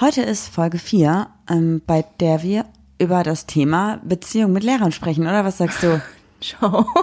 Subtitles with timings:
[0.00, 2.64] Heute ist Folge 4, ähm, bei der wir
[2.98, 6.00] über das Thema Beziehung mit Lehrern sprechen, oder was sagst du?
[6.40, 6.86] Schau.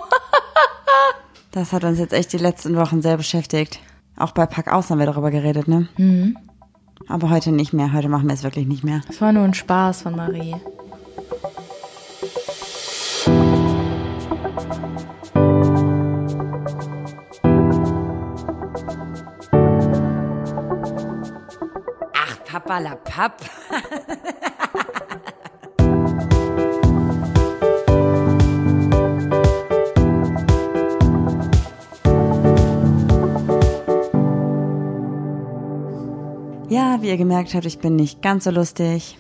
[1.52, 3.80] Das hat uns jetzt echt die letzten Wochen sehr beschäftigt.
[4.16, 5.88] Auch bei Pack aus haben wir darüber geredet, ne?
[5.98, 6.38] Mhm.
[7.08, 7.94] Aber heute nicht mehr.
[7.94, 9.02] Heute machen wir es wirklich nicht mehr.
[9.10, 10.56] Es war nur ein Spaß von Marie.
[22.68, 23.42] Ach, Papa la Papp.
[36.70, 39.18] Ja, wie ihr gemerkt habt, ich bin nicht ganz so lustig.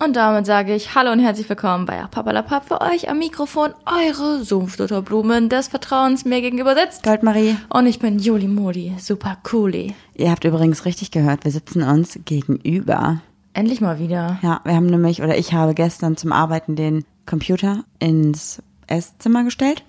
[0.00, 4.44] Und damit sage ich Hallo und herzlich willkommen bei Papalapap für euch am Mikrofon, eure
[4.44, 7.02] Sumpfdutterblumen des Vertrauens mir gegenüber sitzt.
[7.02, 7.56] Goldmarie.
[7.68, 9.96] Und ich bin Juli Modi, super cooli.
[10.14, 13.20] Ihr habt übrigens richtig gehört, wir sitzen uns gegenüber.
[13.54, 14.38] Endlich mal wieder.
[14.42, 19.82] Ja, wir haben nämlich, oder ich habe gestern zum Arbeiten den Computer ins Esszimmer gestellt.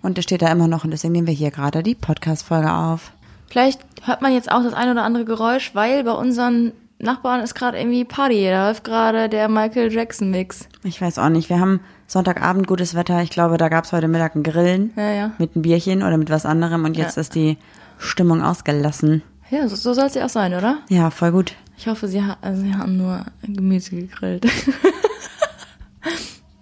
[0.00, 3.12] Und der steht da immer noch und deswegen nehmen wir hier gerade die Podcast-Folge auf.
[3.48, 7.54] Vielleicht hört man jetzt auch das ein oder andere Geräusch, weil bei unseren Nachbarn ist
[7.54, 8.44] gerade irgendwie Party.
[8.44, 10.68] Da läuft gerade der Michael Jackson Mix.
[10.84, 13.22] Ich weiß auch nicht, wir haben Sonntagabend gutes Wetter.
[13.22, 15.30] Ich glaube, da gab es heute Mittag ein Grillen Ja, ja.
[15.38, 17.20] mit einem Bierchen oder mit was anderem und jetzt Ja.
[17.22, 17.56] ist die
[17.98, 19.22] Stimmung ausgelassen.
[19.50, 20.78] Ja, so, so soll es ja auch sein, oder?
[20.88, 21.54] Ja, voll gut.
[21.76, 24.44] Ich hoffe, sie, ha also sie haben nur Gemüse gegrillt.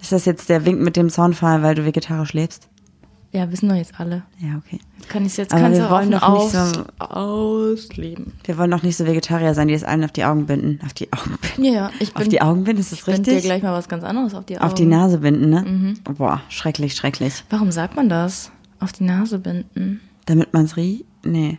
[0.00, 2.68] Ist das jetzt der Wink mit dem Soundfall, weil du vegetarisch lebst?
[3.32, 4.22] Ja, wissen doch jetzt alle.
[4.38, 4.80] Ja, okay.
[4.98, 8.32] Jetzt kann ich jetzt Aber kannst wir wollen doch nicht aus, so- ausleben.
[8.44, 10.80] Wir wollen doch nicht so Vegetarier sein, die es allen auf die Augen binden.
[10.84, 11.64] Auf die Augen binden.
[11.64, 13.44] Ja, ja, ich bin, Auf die Augen binden, ist das ich bind dir richtig?
[13.44, 14.66] gleich mal was ganz anderes auf die Augen.
[14.66, 15.62] Auf die Nase binden, ne?
[15.62, 16.14] Mhm.
[16.14, 17.44] Boah, schrecklich, schrecklich.
[17.50, 18.50] Warum sagt man das?
[18.80, 20.00] Auf die Nase binden.
[20.26, 21.04] Damit man's riecht?
[21.24, 21.58] Nee.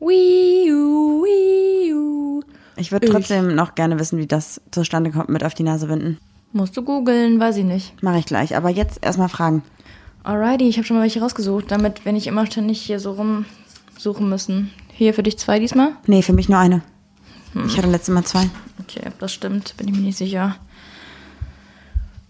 [0.00, 2.42] Wii -u, wii -u.
[2.76, 3.12] Ich würde Ich.
[3.12, 6.18] trotzdem noch gerne wissen, wie das zustande kommt mit auf die Nase binden.
[6.52, 8.00] Musst du googeln, weiß ich nicht.
[8.02, 8.56] Mache ich gleich.
[8.56, 9.62] Aber jetzt erstmal fragen.
[10.24, 14.28] Alrighty, ich habe schon mal welche rausgesucht, damit wir nicht immer ständig hier so rumsuchen
[14.28, 14.70] müssen.
[14.92, 15.92] Hier für dich zwei diesmal?
[16.06, 16.82] Nee, für mich nur eine.
[17.52, 17.66] Hm.
[17.66, 18.50] Ich hatte letztes Mal zwei.
[18.80, 20.56] Okay, das stimmt, bin ich mir nicht sicher.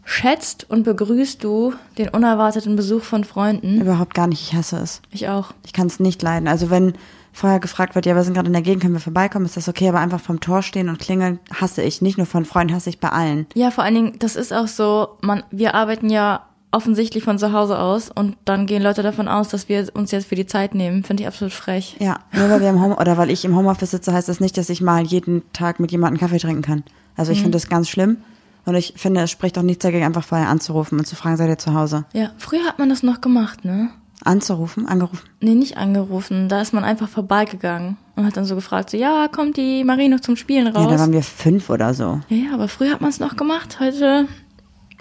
[0.04, 3.80] Schätzt und begrüßt du den unerwarteten Besuch von Freunden?
[3.80, 4.40] Überhaupt gar nicht.
[4.40, 5.02] Ich hasse es.
[5.10, 5.52] Ich auch.
[5.66, 6.48] Ich kann es nicht leiden.
[6.48, 6.94] Also wenn
[7.32, 9.68] vorher gefragt wird, ja, wir sind gerade in der Gegend, können wir vorbeikommen, ist das
[9.68, 12.00] okay, aber einfach vom Tor stehen und klingeln, hasse ich.
[12.00, 13.46] Nicht nur von Freunden, hasse ich bei allen.
[13.54, 17.52] Ja, vor allen Dingen, das ist auch so, man, wir arbeiten ja offensichtlich von zu
[17.52, 20.74] Hause aus und dann gehen Leute davon aus, dass wir uns jetzt für die Zeit
[20.74, 21.02] nehmen.
[21.02, 21.96] Finde ich absolut frech.
[21.98, 24.56] Ja, nur weil wir im Home oder weil ich im Homeoffice sitze, heißt das nicht,
[24.58, 26.84] dass ich mal jeden Tag mit jemandem Kaffee trinken kann.
[27.16, 28.18] Also ich finde das ganz schlimm.
[28.64, 31.48] Und ich finde, es spricht auch nichts dagegen, einfach vorher anzurufen und zu fragen, seid
[31.48, 32.04] ihr zu Hause?
[32.12, 33.88] Ja, früher hat man das noch gemacht, ne?
[34.24, 35.26] Anzurufen, angerufen.
[35.40, 36.50] Nee, nicht angerufen.
[36.50, 40.08] Da ist man einfach vorbeigegangen und hat dann so gefragt, so, ja, kommt die Marie
[40.08, 40.84] noch zum Spielen raus?
[40.84, 42.20] Ja, da waren wir fünf oder so.
[42.28, 43.78] ja, ja, aber früher hat man es noch gemacht.
[43.80, 44.26] Heute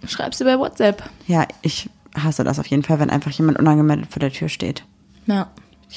[0.05, 1.03] schreibst du bei WhatsApp.
[1.27, 4.83] Ja, ich hasse das auf jeden Fall, wenn einfach jemand unangemeldet vor der Tür steht.
[5.25, 5.49] Ja.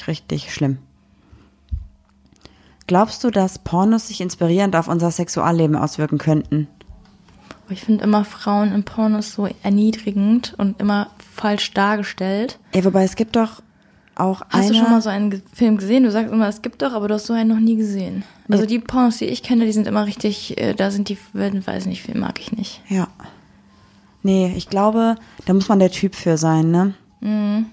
[0.07, 0.77] Richtig schlimm.
[2.87, 6.67] Glaubst du, dass Pornos sich inspirierend auf unser Sexualleben auswirken könnten?
[7.65, 12.59] Aber ich finde immer Frauen in Pornos so erniedrigend und immer falsch dargestellt.
[12.75, 13.61] Ja, wobei es gibt doch
[14.15, 14.67] auch Hast eine...
[14.67, 16.03] du schon mal so einen Film gesehen?
[16.03, 18.23] Du sagst immer, es gibt doch, aber du hast so einen noch nie gesehen.
[18.49, 21.85] Also die Pornos, die ich kenne, die sind immer richtig, äh, da sind die, weiß
[21.85, 22.81] nicht, viel mag ich nicht.
[22.89, 23.07] Ja.
[24.23, 25.15] Nee, ich glaube,
[25.45, 26.93] da muss man der Typ für sein, ne?
[27.21, 27.65] Mhm.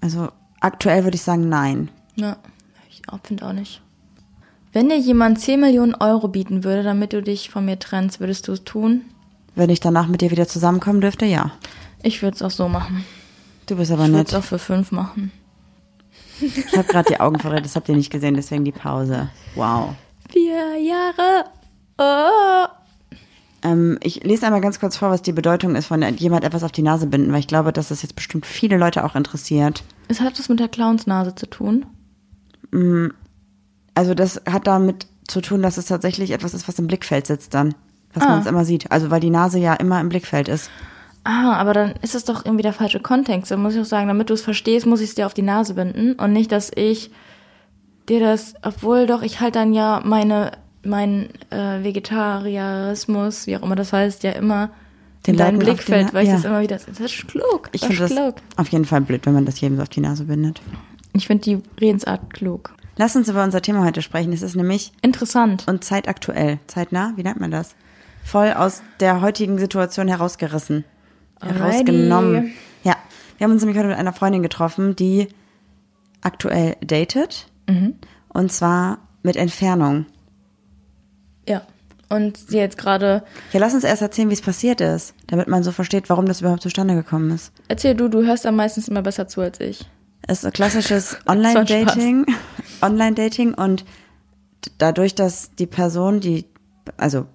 [0.00, 0.28] Also
[0.60, 1.90] aktuell würde ich sagen, nein.
[2.16, 2.36] Ja,
[2.90, 3.80] ich finde auch nicht.
[4.72, 8.48] Wenn dir jemand 10 Millionen Euro bieten würde, damit du dich von mir trennst, würdest
[8.48, 9.02] du es tun?
[9.54, 11.52] Wenn ich danach mit dir wieder zusammenkommen dürfte, ja.
[12.02, 13.04] Ich würde es auch so machen.
[13.66, 14.28] Du bist aber Ich würde nett.
[14.28, 15.30] es auch für fünf machen.
[16.40, 19.30] Ich habe gerade die Augen verrät, das habt ihr nicht gesehen, deswegen die Pause.
[19.54, 19.94] Wow.
[20.30, 21.44] Vier Jahre.
[21.96, 22.66] Oh.
[23.64, 26.70] Ähm, ich lese einmal ganz kurz vor, was die Bedeutung ist von jemand etwas auf
[26.72, 29.82] die Nase binden, weil ich glaube, dass das jetzt bestimmt viele Leute auch interessiert.
[30.08, 31.86] Es hat was mit der Clownsnase zu tun.
[33.94, 37.54] Also das hat damit zu tun, dass es tatsächlich etwas ist, was im Blickfeld sitzt
[37.54, 37.74] dann.
[38.12, 38.28] Was Ah.
[38.28, 38.90] man es immer sieht.
[38.92, 40.70] Also weil die Nase ja immer im Blickfeld ist.
[41.24, 43.50] Ah, aber dann ist es doch irgendwie der falsche Kontext.
[43.50, 45.42] Dann muss ich auch sagen, damit du es verstehst, muss ich es dir auf die
[45.42, 47.10] Nase binden und nicht, dass ich
[48.08, 50.52] dir das, obwohl doch ich halt dann ja meine,
[50.84, 54.70] mein äh, Vegetarianismus, wie auch immer das heißt, ja immer
[55.26, 56.36] Den in deinem Blickfeld, weil ich ja.
[56.36, 57.68] das immer wieder, das ist klug.
[57.72, 58.34] Ich das finde ist das klug.
[58.56, 60.60] auf jeden Fall blöd, wenn man das jedem so auf die Nase bindet.
[61.12, 62.74] Ich finde die Redensart klug.
[62.96, 64.32] Lass uns über unser Thema heute sprechen.
[64.32, 65.66] Es ist nämlich Interessant.
[65.66, 66.58] und zeitaktuell.
[66.66, 67.74] Zeitnah, wie nennt man das?
[68.24, 70.84] Voll aus der heutigen Situation herausgerissen.
[71.40, 71.58] Alrighty.
[71.58, 72.52] Herausgenommen.
[72.84, 72.96] Ja.
[73.36, 75.28] Wir haben uns nämlich heute mit einer Freundin getroffen, die
[76.20, 77.46] aktuell datet.
[77.68, 77.94] Mhm.
[78.28, 80.06] Und zwar mit Entfernung.
[82.14, 82.24] Ja.
[82.26, 83.22] und sie jetzt gerade.
[83.52, 86.40] Ja, lass uns erst erzählen, wie es passiert ist, damit man so versteht, warum das
[86.40, 87.52] überhaupt zustande gekommen ist.
[87.68, 89.84] Erzähl du, du hörst am meistens immer besser zu als ich.
[90.26, 92.26] Es ist ein klassisches Online-Dating.
[92.82, 93.84] Online-Dating und
[94.78, 96.46] dadurch, dass die Person, die,
[96.96, 97.26] also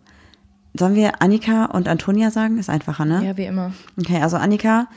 [0.77, 2.57] sollen wir Annika und Antonia sagen?
[2.57, 3.25] Ist einfacher, ne?
[3.25, 3.73] Ja, wie immer.
[3.99, 4.87] Okay, also Annika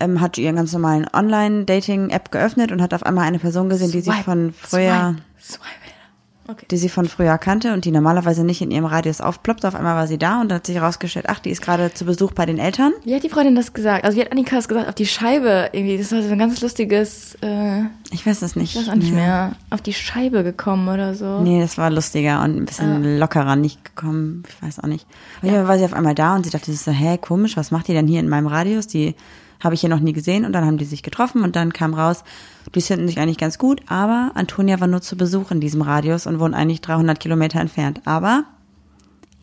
[0.00, 4.00] ähm, hat ihren ganz normalen Online-Dating-App geöffnet und hat auf einmal eine Person gesehen, die
[4.00, 5.85] sie Swipe, von früher, Swipe, swipe.
[6.48, 6.66] Okay.
[6.70, 9.64] die sie von früher kannte und die normalerweise nicht in ihrem Radius aufploppt.
[9.64, 12.04] Auf einmal war sie da und dann hat sich herausgestellt, ach, die ist gerade zu
[12.04, 12.92] Besuch bei den Eltern.
[13.04, 14.04] Wie hat die Freundin das gesagt?
[14.04, 14.88] Also wie hat Annika das gesagt?
[14.88, 15.98] Auf die Scheibe irgendwie.
[15.98, 17.82] Das war so ein ganz lustiges, äh,
[18.12, 18.74] Ich weiß es nicht.
[18.76, 19.14] ich weiß auch nicht Ja.
[19.14, 19.52] mehr.
[19.70, 21.40] Auf die Scheibe gekommen oder so.
[21.40, 24.44] Nee, das war lustiger und ein bisschen lockerer nicht gekommen.
[24.48, 25.06] Ich weiß auch nicht.
[25.42, 27.88] Auf Fall war sie auf einmal da und sie dachte so, hä, komisch, was macht
[27.88, 28.86] die denn hier in meinem Radius?
[28.86, 29.14] Die
[29.62, 30.44] habe ich hier noch nie gesehen.
[30.44, 32.24] Und dann haben die sich getroffen und dann kam raus,
[32.74, 36.26] die finden sich eigentlich ganz gut, aber Antonia war nur zu Besuch in diesem Radius
[36.26, 38.00] und wohnt eigentlich 300 Kilometer entfernt.
[38.04, 38.44] Aber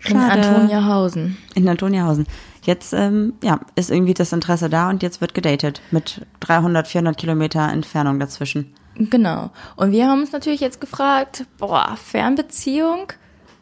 [0.06, 0.48] In schade.
[0.48, 1.38] Antoniahausen.
[1.56, 2.28] in Antoniahausen.
[2.64, 7.18] Jetzt ähm, ja, ist irgendwie das Interesse da und jetzt wird gedatet mit 300, 400
[7.18, 8.74] Kilometer Entfernung dazwischen.
[8.96, 9.52] Genau.
[9.76, 13.12] Und wir haben uns natürlich jetzt gefragt, boah, Fernbeziehung,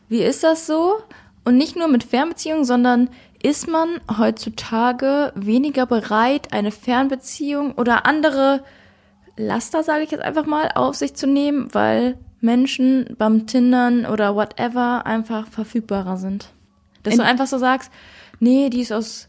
[0.10, 0.98] wie ist das so?
[1.46, 3.10] Und nicht nur mit Fernbeziehung, sondern
[3.44, 8.64] ist man heutzutage weniger bereit, eine Fernbeziehung oder andere
[9.38, 14.36] Laster, sage ich jetzt einfach mal, auf sich zu nehmen, weil Menschen beim Tindern oder
[14.36, 16.50] whatever einfach verfügbarer sind.
[17.04, 17.92] Dass du einfach so sagst,
[18.40, 19.28] nee, die ist aus,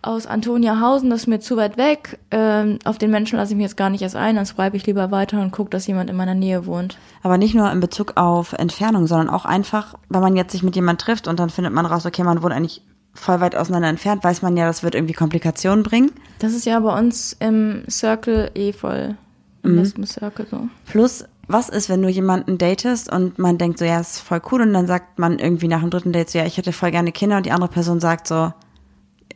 [0.00, 3.64] aus Antoniahausen, das ist mir zu weit weg, ähm, auf den Menschen lasse ich mich
[3.64, 6.16] jetzt gar nicht erst ein, dann swipe ich lieber weiter und gucke, dass jemand in
[6.16, 6.96] meiner Nähe wohnt.
[7.22, 10.76] Aber nicht nur in Bezug auf Entfernung, sondern auch einfach, wenn man jetzt sich mit
[10.76, 12.82] jemand trifft und dann findet man raus, okay, man wohnt eigentlich
[13.14, 16.10] voll weit auseinander entfernt, weiß man ja, das wird irgendwie Komplikationen bringen.
[16.38, 19.16] Das ist ja bei uns im Circle eh voll.
[19.64, 20.68] Im Lesben Circle so.
[20.86, 24.62] Plus, was ist, wenn du jemanden datest und man denkt so, ja, ist voll cool
[24.62, 27.12] und dann sagt man irgendwie nach dem dritten Date so, ja, ich hätte voll gerne
[27.12, 28.52] Kinder und die andere Person sagt so,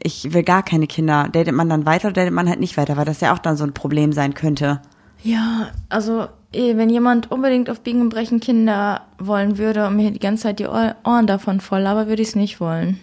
[0.03, 1.29] ich will gar keine Kinder.
[1.31, 3.57] Datet man dann weiter oder datet man halt nicht weiter, weil das ja auch dann
[3.57, 4.81] so ein Problem sein könnte.
[5.23, 10.11] Ja, also eh, wenn jemand unbedingt auf Biegen und Brechen Kinder wollen würde und mir
[10.11, 12.99] die ganze Zeit die Ohr- Ohren davon voll, aber würde ich es nicht wollen.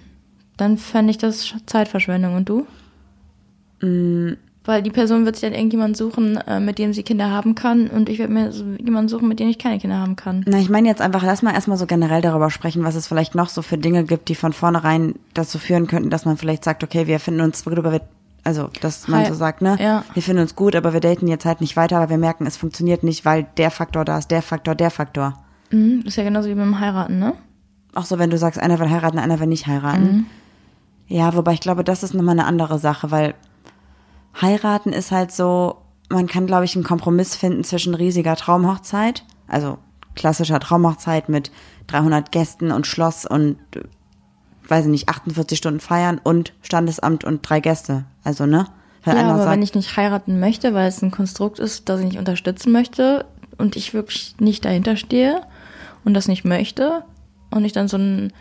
[0.58, 2.36] Dann fände ich das Sch- Zeitverschwendung.
[2.36, 2.68] Und du?
[4.66, 7.88] Weil die Person wird sich dann irgendjemand suchen, äh, mit dem sie Kinder haben kann
[7.88, 10.46] und ich werde mir jemanden suchen, mit dem ich keine Kinder haben kann.
[10.48, 13.36] Na, ich meine jetzt einfach, lass mal erstmal so generell darüber sprechen, was es vielleicht
[13.36, 16.82] noch so für Dinge gibt, die von vornherein dazu führen könnten, dass man vielleicht sagt,
[16.82, 18.02] okay, wir finden uns gut, aber wir,
[18.46, 20.06] also, dass man Hi- so sagt, ne, ja.
[20.14, 22.56] wir finden uns gut, aber wir daten jetzt halt nicht weiter, weil wir merken, es
[22.56, 25.44] funktioniert nicht, weil der Faktor da ist, der Faktor, der Faktor.
[25.72, 27.34] Mhm, das ist ja genauso wie beim Heiraten, ne?
[27.96, 30.26] Auch so, wenn du sagst, einer will heiraten, einer will nicht heiraten.
[31.08, 33.36] Ja, wobei ich glaube, das ist nochmal eine andere Sache, weil
[34.42, 35.78] heiraten ist halt so,
[36.10, 39.78] man kann, glaube ich, einen Kompromiss finden zwischen riesiger Traumhochzeit, also
[40.16, 41.52] klassischer Traumhochzeit mit
[41.88, 43.58] 300 Gästen und Schloss und,
[44.68, 48.06] weiß ich nicht, 48 Stunden feiern und Standesamt und drei Gäste.
[48.24, 48.68] Also, ne?
[49.04, 52.00] Wenn Ja, aber sagt, wenn ich nicht heiraten möchte, weil es ein Konstrukt ist, das
[52.00, 53.26] ich nicht unterstützen möchte
[53.58, 55.42] und ich wirklich nicht dahinter stehe
[56.06, 57.04] und das nicht möchte
[57.52, 58.32] und ich dann so ein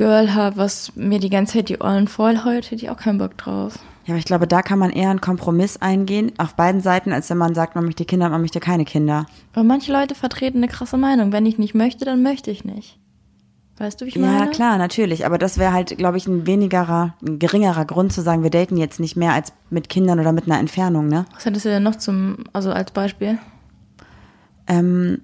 [0.00, 3.18] Girl habe, was mir die ganze Zeit die Ohren voll heult, hätte ich auch keinen
[3.18, 3.78] Bock drauf.
[4.06, 7.28] ja, aber ich glaube, da kann man eher einen Kompromiss eingehen, auf beiden Seiten, als
[7.28, 9.26] wenn man sagt, man möchte Kinder, man möchte keine Kinder.
[9.52, 11.32] Aber manche Leute vertreten eine krasse Meinung.
[11.32, 12.98] Wenn ich nicht möchte, dann möchte ich nicht.
[13.76, 14.38] Weißt du, wie ich meine?
[14.38, 15.26] Ja, klar, natürlich.
[15.26, 18.78] Aber das wäre halt, glaube ich, ein wenigerer, ein geringerer Grund zu sagen, wir daten
[18.78, 21.26] jetzt nicht mehr als mit Kindern oder mit einer Entfernung, ne?
[21.34, 23.38] Was hättest du denn noch zum, also als Beispiel?
[24.66, 25.20] Ähm,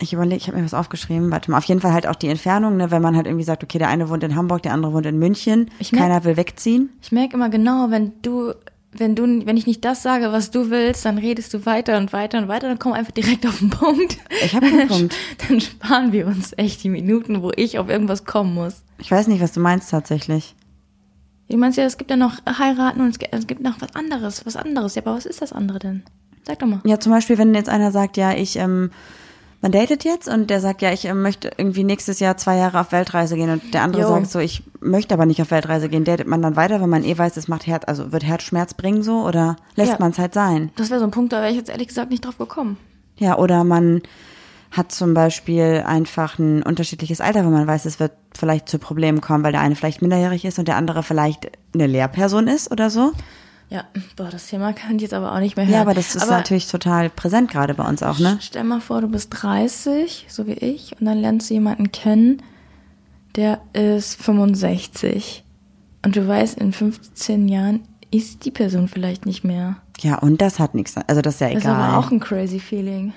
[0.00, 1.30] ich überlege, ich habe mir was aufgeschrieben.
[1.30, 2.90] Warte mal, auf jeden Fall halt auch die Entfernung, ne?
[2.90, 5.18] Wenn man halt irgendwie sagt, okay, der eine wohnt in Hamburg, der andere wohnt in
[5.18, 6.90] München, Ich merk- keiner will wegziehen.
[7.02, 8.52] Ich merke immer genau, wenn du,
[8.92, 12.12] wenn du, wenn ich nicht das sage, was du willst, dann redest du weiter und
[12.12, 14.18] weiter und weiter, dann komm einfach direkt auf den Punkt.
[14.44, 15.14] Ich hab keinen Punkt.
[15.48, 18.82] Dann sparen wir uns echt die Minuten, wo ich auf irgendwas kommen muss.
[18.98, 20.54] Ich weiß nicht, was du meinst tatsächlich.
[21.48, 23.94] Du meinst ja, es gibt ja noch heiraten und es gibt, es gibt noch was
[23.94, 24.94] anderes, was anderes.
[24.94, 26.02] Ja, aber was ist das andere denn?
[26.46, 26.80] Sag doch mal.
[26.84, 28.90] Ja, zum Beispiel, wenn jetzt einer sagt, ja, ich, ähm,
[29.64, 32.78] man datet jetzt und der sagt, ja, ich ähm, möchte irgendwie nächstes Jahr zwei Jahre
[32.80, 34.08] auf Weltreise gehen und der andere Jo.
[34.08, 37.02] sagt so, ich möchte aber nicht auf Weltreise gehen, datet man dann weiter, wenn man
[37.02, 39.96] eh weiß, es macht Herz, also wird Herzschmerz bringen so oder lässt Ja.
[40.00, 40.70] man es halt sein?
[40.76, 42.76] Das wäre so ein Punkt, da wäre ich jetzt ehrlich gesagt nicht drauf gekommen.
[43.16, 44.02] Ja, oder man
[44.70, 49.22] hat zum Beispiel einfach ein unterschiedliches Alter, wo man weiß, es wird vielleicht zu Problemen
[49.22, 52.90] kommen, weil der eine vielleicht minderjährig ist und der andere vielleicht eine Lehrperson ist oder
[52.90, 53.12] so.
[53.70, 53.84] Ja,
[54.16, 55.74] boah, das Thema kann ich jetzt aber auch nicht mehr hören.
[55.74, 58.38] Ja, aber das ist natürlich total präsent gerade bei uns auch, ne?
[58.40, 62.42] Stell mal vor, du bist 30, so wie ich, und dann lernst du jemanden kennen,
[63.36, 65.44] der ist 65.
[66.04, 67.80] Und du weißt, in 15 Jahren
[68.10, 69.76] ist die Person vielleicht nicht mehr.
[70.00, 71.80] Ja, und das hat nichts, also das ist ja Das ist egal.
[71.80, 73.12] aber auch ein crazy Feeling.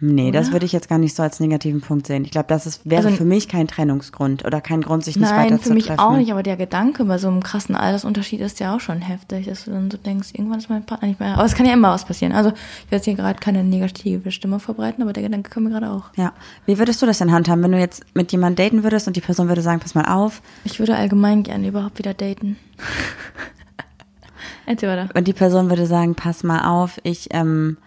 [0.00, 0.52] Nee, das Oder?
[0.54, 2.24] würde ich jetzt gar nicht so als negativen Punkt sehen.
[2.24, 5.28] Ich glaube, das ist, wäre Also- für mich kein Trennungsgrund oder kein Grund, sich nicht
[5.28, 5.98] Nein, weiter für zu mich treffen.
[6.00, 9.46] auch nicht, aber der Gedanke bei so einem krassen Altersunterschied ist ja auch schon heftig,
[9.46, 11.34] dass du dann so denkst, irgendwann ist mein Partner nicht mehr.
[11.34, 12.32] Aber es kann ja immer was passieren.
[12.32, 12.56] Also ich
[12.92, 16.04] werde jetzt hier gerade keine negative Stimme verbreiten, aber der Gedanke kommt mir gerade auch.
[16.16, 16.32] Ja.
[16.66, 19.20] Wie würdest du das denn handhaben, wenn du jetzt mit jemandem daten würdest und die
[19.20, 22.56] Person würde sagen, pass mal auf, Ich würde allgemein gerne überhaupt wieder daten.
[24.66, 25.08] Erzähl weiter.
[25.14, 27.78] und die Person würde sagen, pass mal auf, ich, ähm,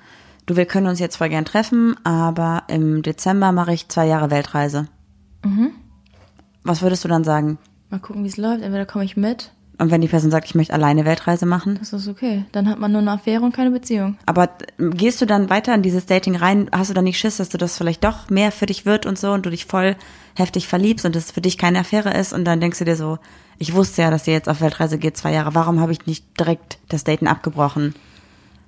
[0.46, 4.32] du, wir können uns jetzt voll gern treffen, aber im Dezember mache ich zwei Jahre
[4.32, 4.88] Weltreise.
[5.44, 5.72] Mhm.
[6.64, 7.58] Was würdest du dann sagen?
[7.90, 8.62] Mal gucken, wie es läuft.
[8.62, 11.78] Entweder komme ich mit, Und wenn die Person sagt, ich möchte alleine Weltreise machen?
[11.80, 12.46] das ist okay.
[12.52, 14.18] Dann hat man nur eine Affäre und keine Beziehung.
[14.28, 14.44] Aber
[14.78, 16.70] äh, gehst du dann weiter in dieses Dating rein?
[16.72, 19.18] Hast du dann nicht Schiss, dass du das vielleicht doch mehr für dich wird und
[19.18, 19.96] so und du dich voll
[20.36, 23.18] heftig verliebst und es für dich keine Affäre ist und dann denkst du dir so,
[23.58, 25.54] ich wusste ja, dass ihr jetzt auf Weltreise geht, zwei Jahre.
[25.56, 27.96] Warum habe ich nicht direkt das Daten abgebrochen?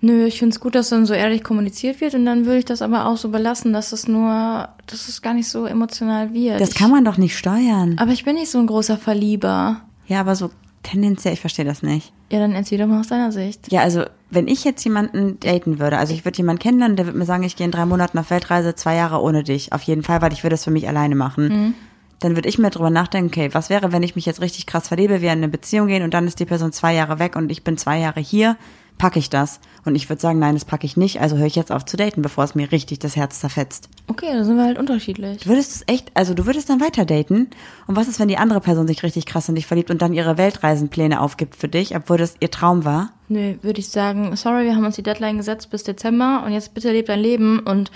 [0.06, 2.66] Nö, ich finde es gut, dass dann so ehrlich kommuniziert wird und dann würde ich
[2.66, 6.60] das aber auch so belassen, dass es nur, dass es gar nicht so emotional wird.
[6.60, 7.96] Das kann man doch nicht steuern.
[7.98, 9.80] Aber ich bin nicht so ein großer Verlieber.
[10.06, 10.50] Ja, aber so
[10.84, 12.12] tendenziell, ich verstehe das nicht.
[12.30, 13.72] Ja, dann erzähl doch mal aus deiner Sicht.
[13.72, 17.18] Ja, also wenn ich jetzt jemanden daten würde, also ich würde jemanden kennenlernen, der würde
[17.18, 20.04] mir sagen, ich gehe in drei Monaten auf Weltreise, zwei Jahre ohne dich, auf jeden
[20.04, 21.76] Fall, weil ich würde das für mich alleine machen.
[22.20, 24.90] Dann würde ich mir drüber nachdenken, okay, was wäre, wenn ich mich jetzt richtig krass
[24.90, 27.50] verliebe, wir in eine Beziehung gehen und dann ist die Person zwei Jahre weg und
[27.54, 28.58] ich bin zwei Jahre hier,
[28.98, 29.60] packe ich das?
[29.86, 31.98] Und ich würde sagen, nein, das packe ich nicht, also höre ich jetzt auf zu
[31.98, 33.90] daten, bevor es mir richtig das Herz zerfetzt.
[34.08, 35.42] Okay, da sind wir halt unterschiedlich.
[35.42, 37.50] Du würdest es echt, also du würdest dann weiter daten.
[37.88, 40.14] Und was ist, wenn die andere Person sich richtig krass in dich verliebt und dann
[40.14, 43.12] ihre Weltreisenpläne aufgibt für dich, obwohl das ihr Traum war?
[43.28, 46.74] Nö, würde ich sagen, sorry, wir haben uns die Deadline gesetzt bis Dezember und jetzt
[46.74, 47.92] bitte lebt dein Leben und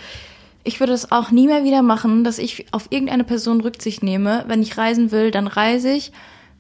[0.64, 4.44] ich würde es auch nie mehr wieder machen, dass ich auf irgendeine Person Rücksicht nehme.
[4.48, 6.12] Wenn ich reisen will, dann reise ich.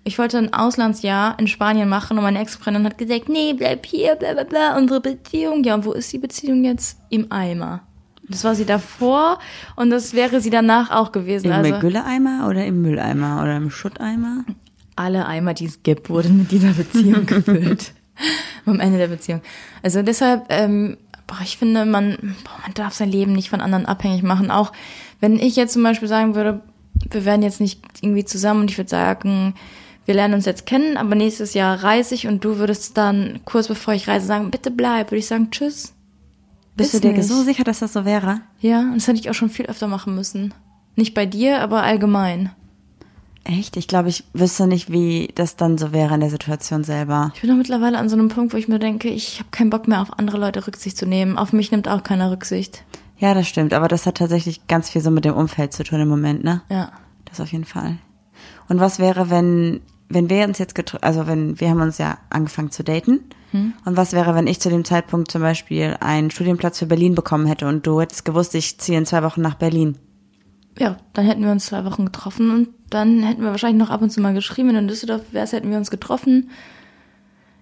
[0.07, 4.15] Ich wollte ein Auslandsjahr in Spanien machen und meine Ex-Freundin hat gesagt, nee, bleib hier,
[4.15, 5.63] bla bla bla, unsere Beziehung.
[5.63, 6.97] Ja, und wo ist die Beziehung jetzt?
[7.09, 7.81] Im Eimer.
[8.29, 9.39] Das war sie davor
[9.75, 11.47] und das wäre sie danach auch gewesen.
[11.47, 14.43] Im also Gülleimer oder im Mülleimer oder im Schutteimer?
[14.97, 17.93] alle Eimer, die es gibt, wurden mit dieser Beziehung gefüllt.
[18.65, 19.41] Am Ende der Beziehung.
[19.83, 20.97] Also deshalb, ähm,
[21.27, 24.51] boah, ich finde, man, boah, man darf sein Leben nicht von anderen abhängig machen.
[24.51, 24.73] Auch
[25.21, 26.61] wenn ich jetzt zum Beispiel sagen würde,
[27.09, 29.53] wir werden jetzt nicht irgendwie zusammen und ich würde sagen,
[30.07, 33.67] wir lernen uns jetzt kennen, aber nächstes Jahr reise ich und du würdest dann kurz
[33.67, 35.93] bevor ich reise sagen, bitte bleib, würde ich sagen, tschüss.
[36.75, 37.27] Bist Ist du dir nicht.
[37.27, 38.39] so sicher, dass das so wäre?
[38.61, 40.53] Ja, und das hätte ich auch schon viel öfter machen müssen.
[40.95, 42.51] Nicht bei dir, aber allgemein.
[43.43, 43.77] Echt?
[43.77, 47.31] Ich glaube, ich wüsste nicht, wie das dann so wäre in der Situation selber.
[47.35, 49.69] Ich bin doch mittlerweile an so einem Punkt, wo ich mir denke, ich habe keinen
[49.69, 51.37] Bock mehr auf andere Leute Rücksicht zu nehmen.
[51.37, 52.83] Auf mich nimmt auch keiner Rücksicht.
[53.17, 55.99] Ja, das stimmt, aber das hat tatsächlich ganz viel so mit dem Umfeld zu tun
[55.99, 56.61] im Moment, ne?
[56.69, 56.91] Ja.
[57.25, 57.97] Das auf jeden Fall.
[58.69, 62.17] Und was wäre, wenn, wenn wir uns jetzt getro also wenn, wir haben uns ja
[62.29, 63.21] angefangen zu daten.
[63.85, 67.47] Und was wäre, wenn ich zu dem Zeitpunkt zum Beispiel einen Studienplatz für Berlin bekommen
[67.47, 69.97] hätte und du hättest gewusst, ich ziehe in zwei Wochen nach Berlin?
[70.77, 74.01] Ja, dann hätten wir uns zwei Wochen getroffen und dann hätten wir wahrscheinlich noch ab
[74.01, 74.67] und zu mal geschrieben.
[74.67, 76.51] Wenn du in Düsseldorf wärst, hätten wir uns getroffen.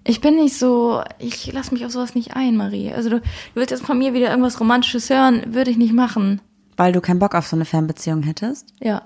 [0.04, 2.92] Ich bin nicht so, ich lass mich auf sowas nicht ein, Marie.
[2.92, 3.24] Also du, du
[3.54, 6.40] willst jetzt von mir wieder irgendwas Romantisches hören, würde ich nicht machen.
[6.76, 8.74] Weil du keinen Bock auf so eine Fernbeziehung hättest?
[8.80, 9.02] Ja.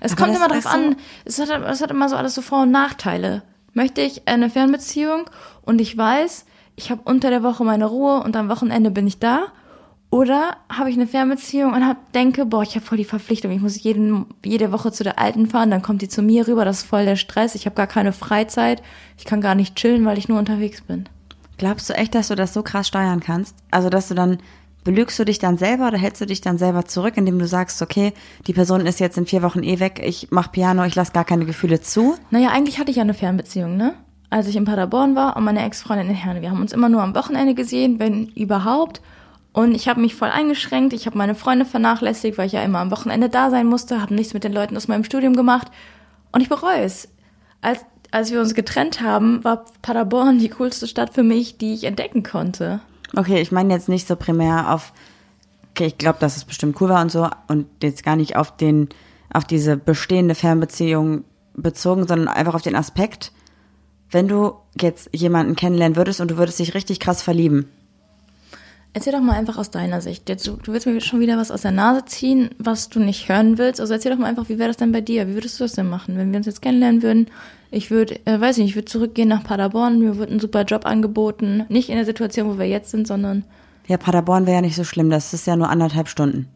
[0.00, 2.42] Es Aber kommt immer drauf so- an, es hat, es hat immer so alles so
[2.42, 3.42] Vor- und Nachteile.
[3.74, 5.28] Möchte ich eine Fernbeziehung
[5.62, 9.18] und ich weiß, ich habe unter der Woche meine Ruhe und am Wochenende bin ich
[9.18, 9.46] da?
[10.10, 13.60] Oder habe ich eine Fernbeziehung und hab, denke, boah, ich habe voll die Verpflichtung, ich
[13.60, 16.78] muss jeden, jede Woche zu der Alten fahren, dann kommt die zu mir rüber, das
[16.78, 18.82] ist voll der Stress, ich habe gar keine Freizeit,
[19.18, 21.06] ich kann gar nicht chillen, weil ich nur unterwegs bin.
[21.58, 23.54] Glaubst du echt, dass du das so krass steuern kannst?
[23.70, 24.38] Also, dass du dann,
[24.84, 27.82] belügst du dich dann selber oder hältst du dich dann selber zurück, indem du sagst,
[27.82, 28.12] okay,
[28.46, 31.24] die Person ist jetzt in vier Wochen eh weg, ich mach Piano, ich lasse gar
[31.24, 32.16] keine Gefühle zu?
[32.30, 33.94] Naja, eigentlich hatte ich ja eine Fernbeziehung, ne?
[34.30, 36.42] Als ich in Paderborn war und meine Ex-Freundin in Herne.
[36.42, 39.00] Wir haben uns immer nur am Wochenende gesehen, wenn überhaupt.
[39.52, 40.92] Und ich habe mich voll eingeschränkt.
[40.92, 44.14] Ich habe meine Freunde vernachlässigt, weil ich ja immer am Wochenende da sein musste, habe
[44.14, 45.68] nichts mit den Leuten aus meinem Studium gemacht.
[46.30, 47.08] Und ich bereue es.
[47.62, 51.84] Als, als wir uns getrennt haben, war Paderborn die coolste Stadt für mich, die ich
[51.84, 52.80] entdecken konnte.
[53.16, 54.92] Okay, ich meine jetzt nicht so primär auf,
[55.70, 58.56] okay, ich glaube, dass es bestimmt cool war und so und jetzt gar nicht auf
[58.56, 58.88] den,
[59.32, 61.24] auf diese bestehende Fernbeziehung
[61.54, 63.32] bezogen, sondern einfach auf den Aspekt,
[64.10, 67.68] wenn du jetzt jemanden kennenlernen würdest und du würdest dich richtig krass verlieben.
[68.94, 70.28] Erzähl doch mal einfach aus deiner Sicht.
[70.28, 73.58] Jetzt, du, willst mir schon wieder was aus der Nase ziehen, was du nicht hören
[73.58, 73.80] willst.
[73.80, 75.28] Also erzähl doch mal einfach, wie wäre das denn bei dir?
[75.28, 77.26] Wie würdest du das denn machen, wenn wir uns jetzt kennenlernen würden?
[77.70, 80.86] Ich würde, äh, weiß nicht, ich würde zurückgehen nach Paderborn, mir wird ein super Job
[80.86, 81.64] angeboten.
[81.68, 83.44] Nicht in der Situation, wo wir jetzt sind, sondern
[83.86, 86.48] Ja, Paderborn wäre ja nicht so schlimm, das ist ja nur anderthalb Stunden.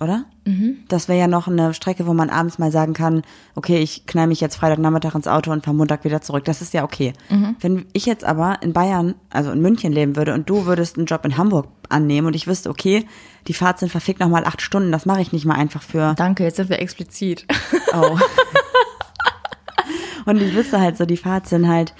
[0.00, 0.24] Oder?
[0.44, 0.78] Mhm.
[0.88, 3.22] Das wäre ja noch eine Strecke, wo man abends mal sagen kann,
[3.54, 6.44] okay, ich knall mich jetzt Freitagnachmittag ins Auto und fahr Montag wieder zurück.
[6.44, 7.12] Das ist ja okay.
[7.60, 11.06] Wenn ich jetzt aber in Bayern, also in München leben würde und du würdest einen
[11.06, 13.06] Job in Hamburg annehmen und ich wüsste, okay,
[13.46, 16.14] die Fahrt sind verfickt nochmal acht Stunden, das mache ich nicht mal einfach für.
[16.16, 17.46] Danke, jetzt sind wir explizit.
[17.94, 18.18] Oh.
[20.24, 21.94] und ich wüsste halt so, die Fahrt sind halt,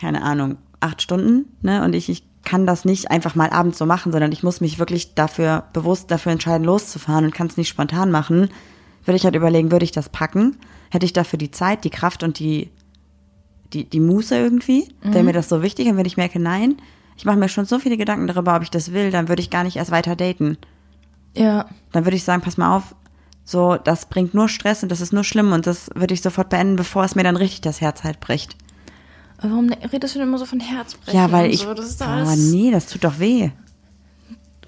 [0.00, 1.84] keine Ahnung, acht Stunden, ne?
[1.84, 4.78] Und ich, ich kann das nicht einfach mal abends so machen, sondern ich muss mich
[4.78, 8.48] wirklich dafür bewusst dafür entscheiden, loszufahren und kann es nicht spontan machen.
[9.04, 10.56] Würde ich halt überlegen, würde ich das packen?
[10.90, 12.70] Hätte ich dafür die Zeit, die Kraft und die,
[13.72, 14.88] die, die Muße irgendwie?
[15.02, 15.14] Mhm.
[15.14, 15.88] Wäre mir das so wichtig?
[15.88, 16.76] Und wenn ich merke, nein,
[17.16, 19.50] ich mache mir schon so viele Gedanken darüber, ob ich das will, dann würde ich
[19.50, 20.56] gar nicht erst weiter daten.
[21.34, 21.66] Ja.
[21.92, 22.94] Dann würde ich sagen, pass mal auf,
[23.44, 26.48] so, das bringt nur Stress und das ist nur schlimm und das würde ich sofort
[26.48, 28.56] beenden, bevor es mir dann richtig das Herz halt bricht.
[29.40, 31.18] Warum redest du denn immer so von Herzbrechen?
[31.18, 31.60] Ja, weil ich.
[31.60, 31.74] So?
[31.74, 33.50] Das oh, alles, nee, das tut doch weh.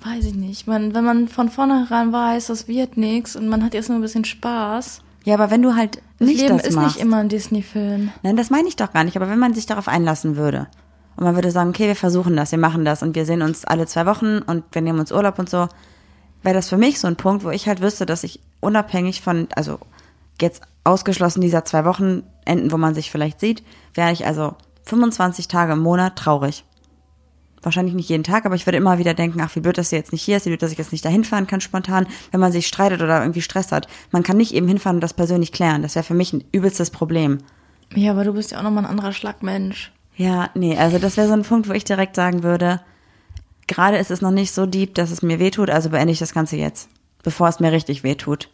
[0.04, 0.66] Weiß ich nicht.
[0.66, 4.02] Man, wenn man von vornherein weiß, das wird nichts und man hat jetzt nur ein
[4.02, 5.00] bisschen Spaß.
[5.24, 6.96] Ja, aber wenn du halt Das nicht Leben das ist machst.
[6.96, 8.10] nicht immer ein Disney-Film.
[8.22, 9.16] Nein, das meine ich doch gar nicht.
[9.16, 10.68] Aber wenn man sich darauf einlassen würde
[11.16, 13.64] und man würde sagen, okay, wir versuchen das, wir machen das und wir sehen uns
[13.64, 15.68] alle zwei Wochen und wir nehmen uns Urlaub und so,
[16.42, 19.48] wäre das für mich so ein Punkt, wo ich halt wüsste, dass ich unabhängig von,
[19.56, 19.80] also
[20.42, 23.62] jetzt ausgeschlossen dieser zwei Wochenenden, wo man sich vielleicht sieht,
[23.94, 24.54] wäre ich also
[24.84, 26.64] 25 Tage im Monat traurig.
[27.62, 29.96] Wahrscheinlich nicht jeden Tag, aber ich würde immer wieder denken, ach, wie blöd, dass sie
[29.96, 32.40] jetzt nicht hier ist, wie blöd, dass ich jetzt nicht dahin fahren kann spontan, wenn
[32.40, 33.88] man sich streitet oder irgendwie Stress hat.
[34.12, 35.82] Man kann nicht eben hinfahren und das persönlich klären.
[35.82, 37.38] Das wäre für mich ein übelstes Problem.
[37.94, 39.92] Ja, aber du bist ja auch nochmal ein anderer Schlagmensch.
[40.16, 42.80] Ja, nee, also das wäre so ein Punkt, wo ich direkt sagen würde,
[43.66, 46.34] gerade ist es noch nicht so deep, dass es mir wehtut, also beende ich das
[46.34, 46.88] Ganze jetzt,
[47.22, 48.48] bevor es mir richtig wehtut.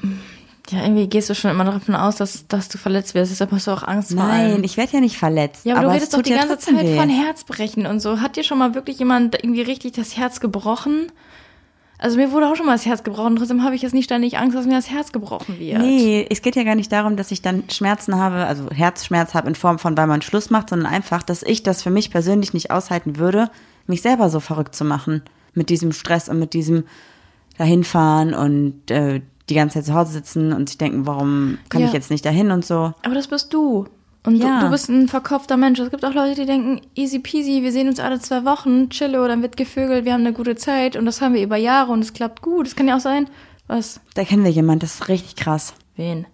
[0.70, 3.30] Ja, irgendwie gehst du schon immer davon aus, dass, dass du verletzt wirst.
[3.30, 4.52] Deshalb hast du auch Angst vor allem.
[4.52, 5.64] Nein, ich werde ja nicht verletzt.
[5.64, 6.96] Ja, aber, du es redest doch die ganze Zeit weh.
[6.96, 8.20] von Herzbrechen und so.
[8.20, 11.10] Hat dir schon mal wirklich jemand irgendwie richtig das Herz gebrochen?
[12.00, 14.38] Also mir wurde auch schon mal das Herz gebrochen, trotzdem habe ich jetzt nicht ständig
[14.38, 15.78] Angst, dass mir das Herz gebrochen wird.
[15.78, 19.48] Nee, es geht ja gar nicht darum, dass ich dann Schmerzen habe, also Herzschmerz habe
[19.48, 22.54] in Form von, weil man Schluss macht, sondern einfach, dass ich das für mich persönlich
[22.54, 23.50] nicht aushalten würde,
[23.88, 25.22] mich selber so verrückt zu machen.
[25.54, 26.84] Mit diesem Stress und mit diesem
[27.56, 31.86] dahinfahren und äh, die ganze Zeit zu Hause sitzen und sich denken, warum kann Ja.
[31.88, 32.92] ich jetzt nicht dahin und so.
[33.02, 33.86] Aber das bist du.
[34.26, 34.58] Und Ja.
[34.60, 35.78] du, du bist ein verkopfter Mensch.
[35.78, 39.26] Es gibt auch Leute, die denken, easy peasy, wir sehen uns alle zwei Wochen, chillo,
[39.26, 42.00] dann wird gevögelt, wir haben eine gute Zeit und das haben wir über Jahre und
[42.00, 42.66] es klappt gut.
[42.66, 43.28] Das kann ja auch sein.
[43.68, 44.00] Was?
[44.14, 45.74] Da kennen wir jemanden, das ist richtig krass.
[45.96, 46.26] Wen?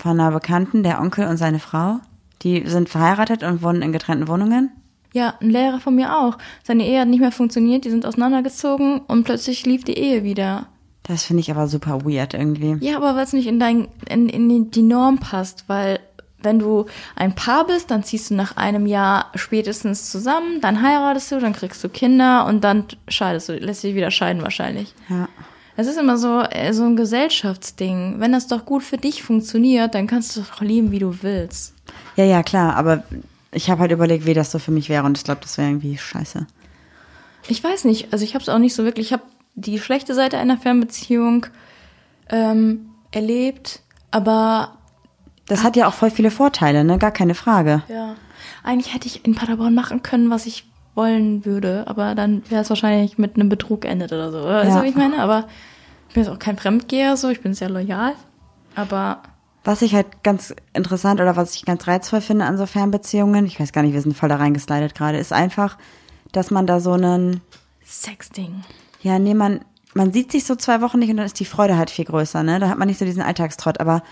[0.00, 1.98] Von einer Bekannten, der Onkel und seine Frau,
[2.42, 4.70] die sind verheiratet und wohnen in getrennten Wohnungen.
[5.12, 6.38] Ja, ein Lehrer von mir auch.
[6.64, 10.66] Seine Ehe hat nicht mehr funktioniert, die sind auseinandergezogen und plötzlich lief die Ehe wieder.
[11.06, 12.76] Das finde ich aber super weird irgendwie.
[12.84, 16.00] Ja, aber weil es nicht in, dein, in, in die- Norm passt, weil
[16.42, 16.86] wenn du
[17.16, 21.52] ein Paar bist, dann ziehst du nach einem Jahr spätestens zusammen, dann heiratest du, dann
[21.52, 24.94] kriegst du Kinder und dann scheidest du, lässt dich wieder scheiden wahrscheinlich.
[25.08, 25.28] Ja.
[25.76, 28.16] Es ist immer so, äh, so ein Gesellschaftsding.
[28.18, 31.74] Wenn das doch gut für dich funktioniert, dann kannst du doch leben, wie du willst.
[32.16, 33.02] Ja, ja, klar, aber
[33.52, 35.68] ich habe halt überlegt, wie das so für mich wäre und ich glaube, das wäre
[35.68, 36.46] irgendwie scheiße.
[37.48, 39.22] Ich weiß nicht, also ich habe es auch nicht so wirklich, ich habe
[39.54, 41.46] die schlechte Seite einer Fernbeziehung
[42.28, 44.78] ähm, erlebt, aber
[45.46, 46.98] Das hat ja auch voll viele Vorteile, ne?
[46.98, 47.82] Gar keine Frage.
[47.88, 48.14] Ja.
[48.62, 52.68] Eigentlich hätte ich in Paderborn machen können, was ich wollen würde, aber dann wäre es
[52.70, 54.42] wahrscheinlich mit einem Betrug geendet oder so.
[54.44, 54.78] Weißt Ja.
[54.78, 55.18] du, wie ich meine?
[55.18, 55.46] Aber
[56.08, 58.12] ich bin jetzt auch kein Fremdgeher, so, ich bin sehr loyal.
[58.76, 59.22] Aber
[59.64, 63.58] Was ich halt ganz interessant oder was ich ganz reizvoll finde an so Fernbeziehungen, ich
[63.58, 65.78] weiß gar nicht, wir sind voll da reingeslidet gerade, ist einfach,
[66.32, 67.40] dass man da so einen,
[67.86, 68.62] Sexting.
[69.04, 69.60] Ja, nee, man,
[69.94, 72.42] man sieht sich so zwei Wochen nicht und dann ist die Freude halt viel größer,
[72.42, 72.58] ne?
[72.58, 74.02] Da hat man nicht so diesen Alltagstrott, aber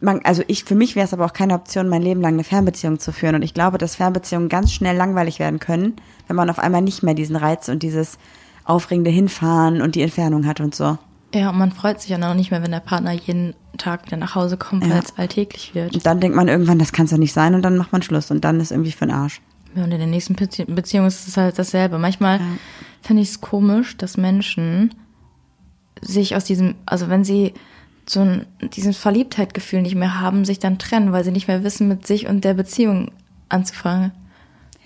[0.00, 2.44] man, also ich, für mich wäre es aber auch keine Option, mein Leben lang eine
[2.44, 3.34] Fernbeziehung zu führen.
[3.34, 5.96] Und ich glaube, dass Fernbeziehungen ganz schnell langweilig werden können,
[6.28, 8.18] wenn man auf einmal nicht mehr diesen Reiz und dieses
[8.64, 10.98] aufregende Hinfahren und die Entfernung hat und so.
[11.34, 14.16] Ja, und man freut sich ja auch nicht mehr, wenn der Partner jeden Tag wieder
[14.16, 14.98] nach Hause kommt, weil Ja.
[15.04, 15.94] es alltäglich wird.
[15.94, 18.02] Und dann denkt man irgendwann, das kann es doch nicht sein und dann macht man
[18.02, 19.40] Schluss und dann ist irgendwie für den Arsch.
[19.76, 21.98] Ja, und in der nächsten Bezie Beziehung ist es halt dasselbe.
[21.98, 22.40] Manchmal
[23.02, 24.94] finde ich es komisch, dass Menschen
[26.00, 27.54] sich aus diesem, also wenn sie
[28.08, 31.88] so ein, diesen Verliebtheitgefühl nicht mehr haben, sich dann trennen, weil sie nicht mehr wissen,
[31.88, 33.10] mit sich und der Beziehung
[33.48, 34.12] anzufangen.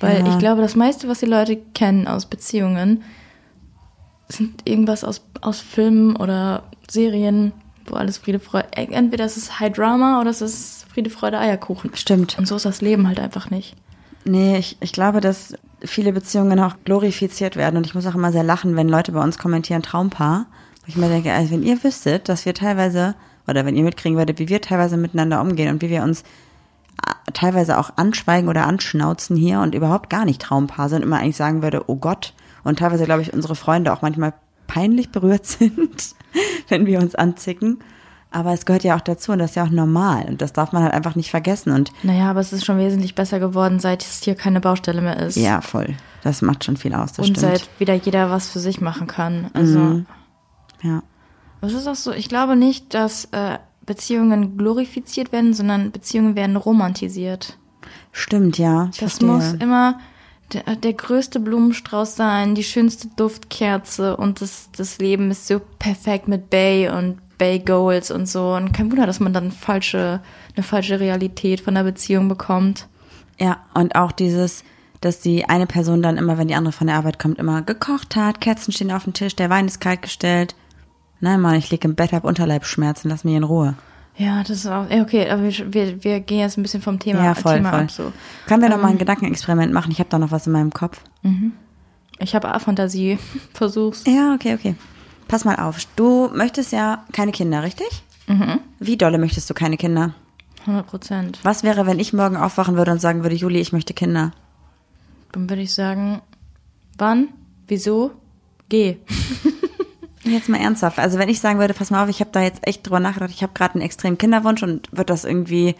[0.00, 0.28] Weil Ja.
[0.32, 3.02] ich glaube, das meiste, was die Leute kennen aus Beziehungen,
[4.28, 7.52] sind irgendwas aus, aus Filmen oder Serien,
[7.86, 11.90] wo alles Friede, Freude, entweder es ist High Drama oder es ist Friede, Freude, Eierkuchen.
[11.94, 12.38] Stimmt.
[12.38, 13.76] Und so ist das Leben halt einfach nicht.
[14.24, 18.32] Nee, ich, ich glaube, dass viele Beziehungen auch glorifiziert werden und ich muss auch immer
[18.32, 20.46] sehr lachen, wenn Leute bei uns kommentieren Traumpaar.
[20.86, 23.14] Ich mir denke, also wenn ihr wüsstet, dass wir teilweise,
[23.46, 26.22] oder wenn ihr mitkriegen würdet, wie wir teilweise miteinander umgehen und wie wir uns
[27.06, 31.36] äh, teilweise auch anschweigen oder anschnauzen hier und überhaupt gar nicht Traumpaar sind, immer eigentlich
[31.36, 32.34] sagen würde, oh Gott.
[32.62, 34.34] Und teilweise, glaube ich, unsere Freunde auch manchmal
[34.66, 36.14] peinlich berührt sind,
[36.68, 37.78] wenn wir uns anzicken.
[38.32, 40.26] Aber es gehört ja auch dazu und das ist ja auch normal.
[40.28, 41.72] Und das darf man halt einfach nicht vergessen.
[41.72, 45.18] Und Naja, aber es ist schon wesentlich besser geworden, seit es hier keine Baustelle mehr
[45.18, 45.36] ist.
[45.36, 45.94] ja, voll.
[46.22, 47.52] Das macht schon viel aus, das Und stimmt.
[47.58, 49.50] seit wieder jeder was für sich machen kann.
[49.54, 50.06] Also, Mhm.
[50.82, 51.02] ja.
[51.62, 56.56] es ist auch so, ich glaube nicht, dass äh, Beziehungen glorifiziert werden, sondern Beziehungen werden
[56.56, 57.58] romantisiert.
[58.12, 58.86] Stimmt, ja.
[58.86, 59.28] Das verstehe.
[59.28, 59.98] muss immer
[60.52, 66.28] der, der größte Blumenstrauß sein, die schönste Duftkerze und das, das Leben ist so perfekt
[66.28, 68.54] mit Bay und Bay Goals und so.
[68.54, 70.20] Und kein Wunder, dass man dann falsche,
[70.54, 72.86] eine falsche Realität von der Beziehung bekommt.
[73.38, 74.62] Ja, und auch dieses,
[75.00, 78.14] dass die eine Person dann immer, wenn die andere von der Arbeit kommt, immer gekocht
[78.14, 80.54] hat, Kerzen stehen auf dem Tisch, der Wein ist kalt gestellt.
[81.20, 83.74] Nein, Mann, ich lieg im Bett, hab Unterleibsschmerzen, lass mich in Ruhe.
[84.16, 87.24] Ja, das ist auch, okay, aber wir, wir, wir gehen jetzt ein bisschen vom Thema,
[87.24, 87.80] Ja, voll, Thema voll.
[87.80, 87.90] ab.
[87.90, 88.12] So.
[88.46, 88.82] Können wir noch Ähm.
[88.82, 89.90] mal ein Gedankenexperiment machen?
[89.92, 91.00] Ich habe da noch was in meinem Kopf.
[92.18, 93.18] Ich habe A-Fantasie,
[93.54, 94.04] versuch's.
[94.06, 94.74] Ja, okay, okay.
[95.30, 95.78] Pass mal auf.
[95.94, 98.02] Du möchtest ja keine Kinder, richtig?
[98.26, 98.58] Mhm.
[98.80, 100.12] Wie dolle möchtest du keine Kinder?
[100.62, 101.38] 100 Prozent.
[101.44, 104.32] Was wäre, wenn ich morgen aufwachen würde und sagen würde, Juli, ich möchte Kinder?
[105.30, 106.20] Dann würde ich sagen,
[106.98, 107.28] wann,
[107.68, 108.10] wieso,
[108.68, 108.96] geh.
[110.24, 110.98] Jetzt mal ernsthaft.
[110.98, 113.30] Also wenn ich sagen würde, pass mal auf, ich habe da jetzt echt drüber nachgedacht,
[113.30, 115.76] ich habe gerade einen extremen Kinderwunsch und würde das irgendwie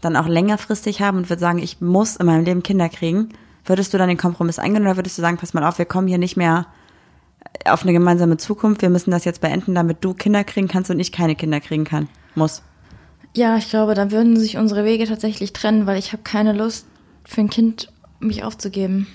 [0.00, 3.28] dann auch längerfristig haben und würde sagen, ich muss in meinem Leben Kinder kriegen,
[3.64, 6.08] würdest du dann den Kompromiss eingehen oder würdest du sagen, pass mal auf, wir kommen
[6.08, 6.66] hier nicht mehr
[7.64, 11.00] auf eine gemeinsame Zukunft, wir müssen das jetzt beenden, damit du Kinder kriegen kannst und
[11.00, 12.08] ich keine Kinder kriegen kann?
[12.34, 12.62] Muss.
[13.34, 16.86] Ja, ich glaube, dann würden sich unsere Wege tatsächlich trennen, weil ich habe keine Lust
[17.24, 19.06] für ein Kind mich aufzugeben.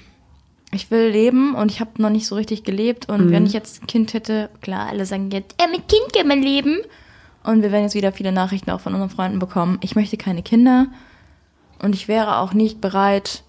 [0.72, 3.82] Ich will leben und ich habe noch nicht so richtig gelebt und wenn ich jetzt
[3.82, 6.78] ein Kind hätte, klar, alle sagen jetzt, ja, mit Kind kann man leben.
[7.44, 9.80] Und wir werden jetzt wieder viele Nachrichten auch von unseren Freunden bekommen.
[9.82, 10.88] Ich möchte keine Kinder
[11.82, 13.44] und ich wäre auch nicht bereit,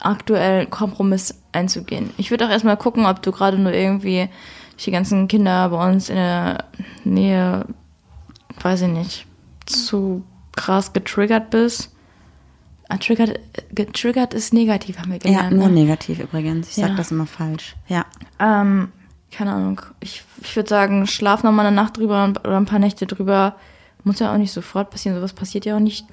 [0.00, 2.10] aktuell einen Kompromiss einzugehen.
[2.16, 4.28] Ich würde auch erstmal gucken, ob du gerade nur irgendwie
[4.84, 6.64] die ganzen Kinder bei uns in der
[7.04, 7.66] Nähe,
[8.60, 9.26] weiß ich nicht,
[9.66, 10.24] zu
[10.56, 11.90] krass getriggert bist.
[12.88, 13.38] Ah, triggert,
[13.72, 15.56] getriggert ist negativ, haben wir Ja, gelernt.
[15.56, 15.74] nur ne?
[15.74, 16.70] negativ übrigens.
[16.70, 16.88] Ich Ja.
[16.88, 17.76] sag das immer falsch.
[17.86, 18.04] Ja.
[18.40, 18.88] Ähm,
[19.30, 19.80] keine Ahnung.
[20.00, 23.54] Ich, ich würde sagen, schlaf noch mal eine Nacht drüber oder ein paar Nächte drüber.
[24.02, 25.14] Muss ja auch nicht sofort passieren.
[25.16, 26.04] Sowas passiert ja auch nicht.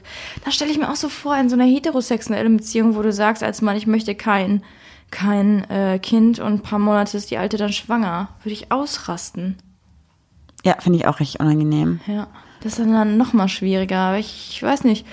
[0.46, 3.42] Da stelle ich mir auch so vor, in so einer heterosexuellen Beziehung, wo du sagst
[3.44, 4.62] als Mann, ich möchte kein,
[5.12, 8.30] kein äh, Kind und ein paar Monate ist die Alte dann schwanger.
[8.44, 9.58] Würde ich ausrasten.
[10.64, 12.00] Ja, finde ich auch richtig unangenehm.
[12.08, 12.28] Ja.
[12.62, 14.00] Das ist dann noch mal schwieriger.
[14.00, 15.06] Aber ich, ich weiß nicht.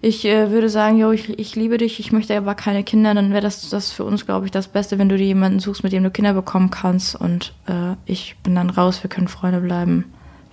[0.00, 3.30] Ich äh, würde sagen, jo, ich, ich liebe dich, ich möchte aber keine Kinder, dann
[3.30, 5.92] wäre das, das für uns, glaube ich, das Beste, wenn du dir jemanden suchst, mit
[5.92, 7.16] dem du Kinder bekommen kannst.
[7.16, 10.04] Und äh, ich bin dann raus, wir können Freunde bleiben.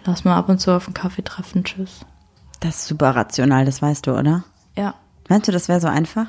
[0.03, 1.63] Lass mal ab und zu auf einen Kaffee treffen.
[1.63, 2.05] Tschüss.
[2.59, 4.43] Das ist super rational, das weißt du, oder?
[4.75, 4.95] Ja.
[5.29, 6.27] Meinst du, das wäre so einfach?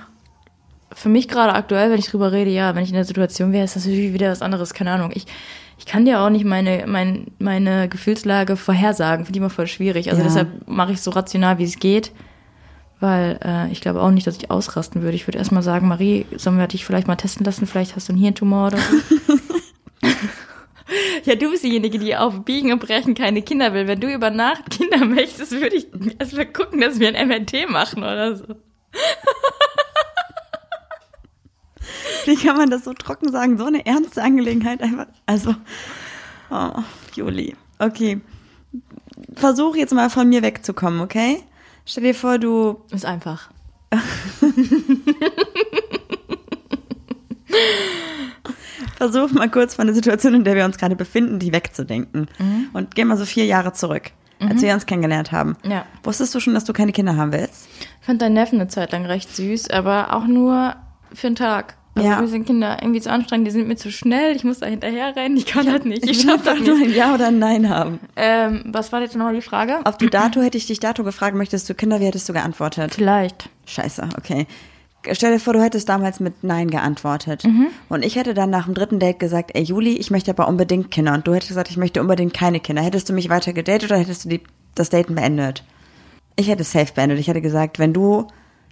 [0.99, 3.65] Für mich gerade aktuell, wenn ich drüber rede, ja, wenn ich in der Situation wäre,
[3.67, 5.11] ist das natürlich wieder was anderes, keine Ahnung.
[5.15, 5.27] Ich,
[5.79, 10.09] ich kann dir auch nicht meine, mein, meine Gefühlslage vorhersagen, finde ich immer voll schwierig.
[10.09, 10.29] Also Ja.
[10.29, 12.13] deshalb mache ich so rational, wie es geht.
[12.99, 15.17] Weil äh, ich glaube auch nicht, dass ich ausrasten würde.
[15.17, 17.67] Ich würde erstmal sagen, Marie, sollen wir dich vielleicht mal testen lassen?
[17.67, 18.95] Vielleicht hast du einen Hirntumor oder so.
[21.25, 23.87] ja, du bist diejenige, die auf Biegen und Brechen keine Kinder will.
[23.87, 28.03] Wenn du über Nacht Kinder möchtest, würde ich erstmal gucken, dass wir ein MRT machen
[28.03, 28.45] oder so.
[32.25, 33.59] Wie kann man das so trocken sagen?
[33.59, 35.07] So eine ernste Angelegenheit einfach.
[35.27, 35.55] Also,
[36.51, 36.83] oh,
[37.15, 37.55] Juli.
[37.79, 38.21] Okay.
[39.35, 41.43] Versuch jetzt mal von mir wegzukommen, okay?
[41.85, 43.51] Stell dir vor, du Ist einfach.
[48.97, 52.29] versuch mal kurz von der Situation, in der wir uns gerade befinden, die wegzudenken.
[52.73, 55.57] Und geh mal so vier Jahre zurück, als wir uns kennengelernt haben.
[55.65, 55.85] Ja.
[56.03, 57.69] Wusstest du schon, dass du keine Kinder haben willst?
[58.01, 60.77] Ich fand deinen Neffen eine Zeit lang recht süß, aber auch nur
[61.13, 61.77] für einen Tag.
[61.97, 62.21] Also Ja.
[62.21, 65.17] mir sind Kinder irgendwie zu anstrengend, die sind mir zu schnell, ich muss da hinterher
[65.17, 66.05] rennen, ich kann das nicht.
[66.05, 66.91] Ich will schaff das einfach nur nicht.
[66.91, 67.99] ein Ja oder ein Nein haben.
[68.17, 69.79] Ähm, was war jetzt nochmal die Frage?
[69.85, 72.95] Auf die Dato hätte ich dich Dato gefragt, möchtest du Kinder, wie hättest du geantwortet?
[72.95, 73.49] Vielleicht.
[73.65, 74.47] Scheiße, okay.
[75.13, 77.45] Stell dir vor, du hättest damals mit Nein geantwortet.
[77.89, 80.91] Und ich hätte dann nach dem dritten Date gesagt, ey Juli, ich möchte aber unbedingt
[80.91, 81.15] Kinder.
[81.15, 82.83] Und du hättest gesagt, ich möchte unbedingt keine Kinder.
[82.83, 84.41] Hättest du mich weiter gedatet oder hättest du die,
[84.75, 85.63] das Daten beendet?
[86.35, 87.21] Ich hätte safe beendet.
[87.21, 88.27] Ich hätte gesagt, wenn du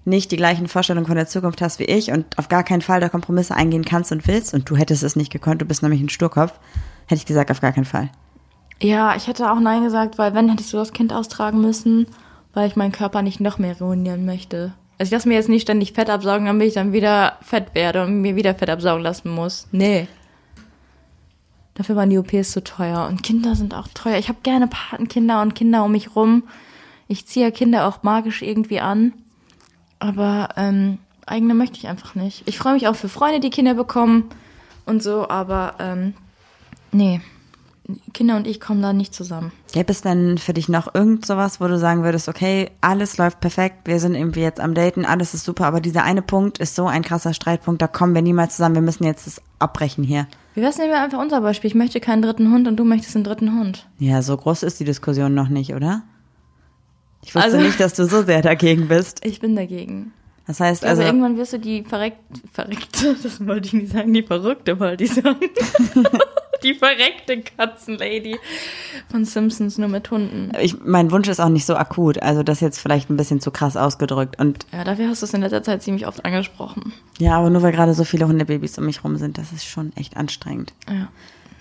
[0.05, 3.01] nicht die gleichen Vorstellungen von der Zukunft hast wie ich und auf gar keinen Fall
[3.01, 6.01] da Kompromisse eingehen kannst und willst und du hättest es nicht gekonnt, du bist nämlich
[6.01, 6.53] ein Sturkopf,
[7.07, 8.11] hätte ich gesagt, auf gar keinen Fall.
[8.83, 12.07] Ja, ich hätte auch Nein gesagt, weil wenn hättest du das Kind austragen müssen,
[12.53, 14.75] weil ich meinen Körper nicht noch mehr ruinieren möchte.
[14.99, 18.05] Also ich lasse mir jetzt nicht ständig Fett absaugen, damit ich dann wieder fett werde
[18.05, 19.67] und mir wieder Fett absaugen lassen muss.
[19.73, 20.07] Nee.
[21.75, 24.19] Dafür waren die OPs zu teuer und Kinder sind auch teuer.
[24.19, 26.45] Ich habe gerne Patenkinder und Kinder um mich rum.
[27.09, 29.13] Ich ziehe Kinder auch magisch irgendwie an.
[29.99, 32.43] Aber ähm, eigene möchte ich einfach nicht.
[32.47, 34.31] Ich freue mich auch für Freunde, die Kinder bekommen
[34.87, 36.15] und so, aber ähm,
[36.93, 37.21] nee.
[38.15, 39.53] Kinder und ich kommen da nicht zusammen.
[39.73, 43.41] Gäbe es denn für dich noch irgend sowas, wo du sagen würdest, okay, alles läuft
[43.41, 46.77] perfekt, wir sind irgendwie jetzt am Daten, alles ist super, aber dieser eine Punkt ist
[46.77, 50.27] so ein krasser Streitpunkt, da kommen wir niemals zusammen, wir müssen jetzt das abbrechen hier.
[50.55, 51.69] Wie wär's nehmen wir einfach unser Beispiel?
[51.69, 53.87] Ich möchte keinen dritten Hund und du möchtest einen dritten Hund.
[53.99, 56.05] Ja, so groß ist die Diskussion noch nicht, oder?
[57.25, 59.21] Ich wusste Also- nicht, dass du so sehr dagegen bist.
[59.25, 60.13] Ich bin dagegen.
[60.47, 62.19] Das heißt Also, also, irgendwann wirst du die verreckt,
[62.53, 65.37] verreckte, das wollte ich nicht sagen, die verrückte wollte ich sagen.
[66.63, 68.37] die verreckte Katzenlady
[69.11, 70.53] von Simpsons nur mit Hunden.
[70.61, 73.51] ich, mein Wunsch ist auch nicht so akut, also das jetzt vielleicht ein bisschen zu
[73.51, 74.39] krass ausgedrückt.
[74.39, 76.93] Und Ja, dafür hast du es in letzter Zeit ziemlich oft angesprochen.
[77.19, 79.93] ja, aber nur weil gerade so viele Hundebabys um mich rum sind, das ist schon
[79.97, 80.75] echt anstrengend.
[80.89, 81.09] Ja.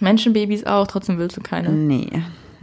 [0.01, 1.69] Menschenbabys auch, trotzdem willst du keine.
[1.69, 2.09] Nee,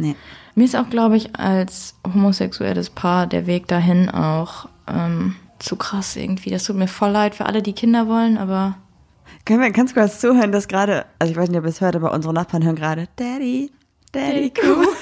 [0.00, 0.16] nee.
[0.54, 6.16] Mir ist auch, glaube ich, als homosexuelles Paar der Weg dahin auch ähm, zu krass
[6.16, 6.50] irgendwie.
[6.50, 8.76] Das tut mir voll leid für alle, die Kinder wollen, aber
[9.44, 11.96] Können wir ganz kurz zuhören, dass gerade, also ich weiß nicht, ob ihr es hört,
[11.96, 13.70] aber unsere Nachbarn hören gerade Daddy,
[14.12, 14.86] Daddy Kuh.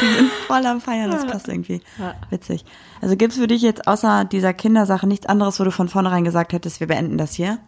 [0.00, 1.80] Die sind voll am Feiern, das passt irgendwie.
[1.98, 2.14] Ja.
[2.30, 2.64] Witzig.
[3.00, 6.24] Also gibt es für dich jetzt außer dieser Kindersache nichts anderes, wo du von vornherein
[6.24, 7.58] gesagt hättest, wir beenden das hier?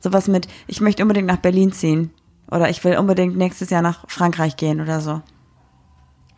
[0.00, 2.10] Sowas mit, ich möchte unbedingt nach Berlin ziehen.
[2.50, 5.22] Oder ich will unbedingt nächstes Jahr nach Frankreich gehen oder so.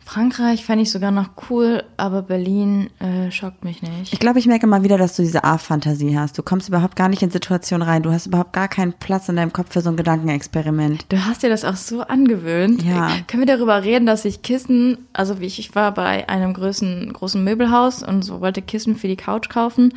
[0.09, 4.11] Frankreich fände ich sogar noch cool, aber Berlin äh, schockt mich nicht.
[4.11, 6.35] Ich glaube, ich merke mal wieder, dass du diese A-Fantasie hast.
[6.35, 8.01] Du kommst überhaupt gar nicht in Situationen rein.
[8.01, 11.05] Du hast überhaupt gar keinen Platz in deinem Kopf für so ein Gedankenexperiment.
[11.09, 12.81] Du hast dir das auch so angewöhnt.
[12.81, 13.11] Ja.
[13.27, 17.13] Können wir darüber reden, dass ich Kissen, also wie ich, ich war bei einem großen,
[17.13, 19.93] großen Möbelhaus und so wollte Kissen für die Couch kaufen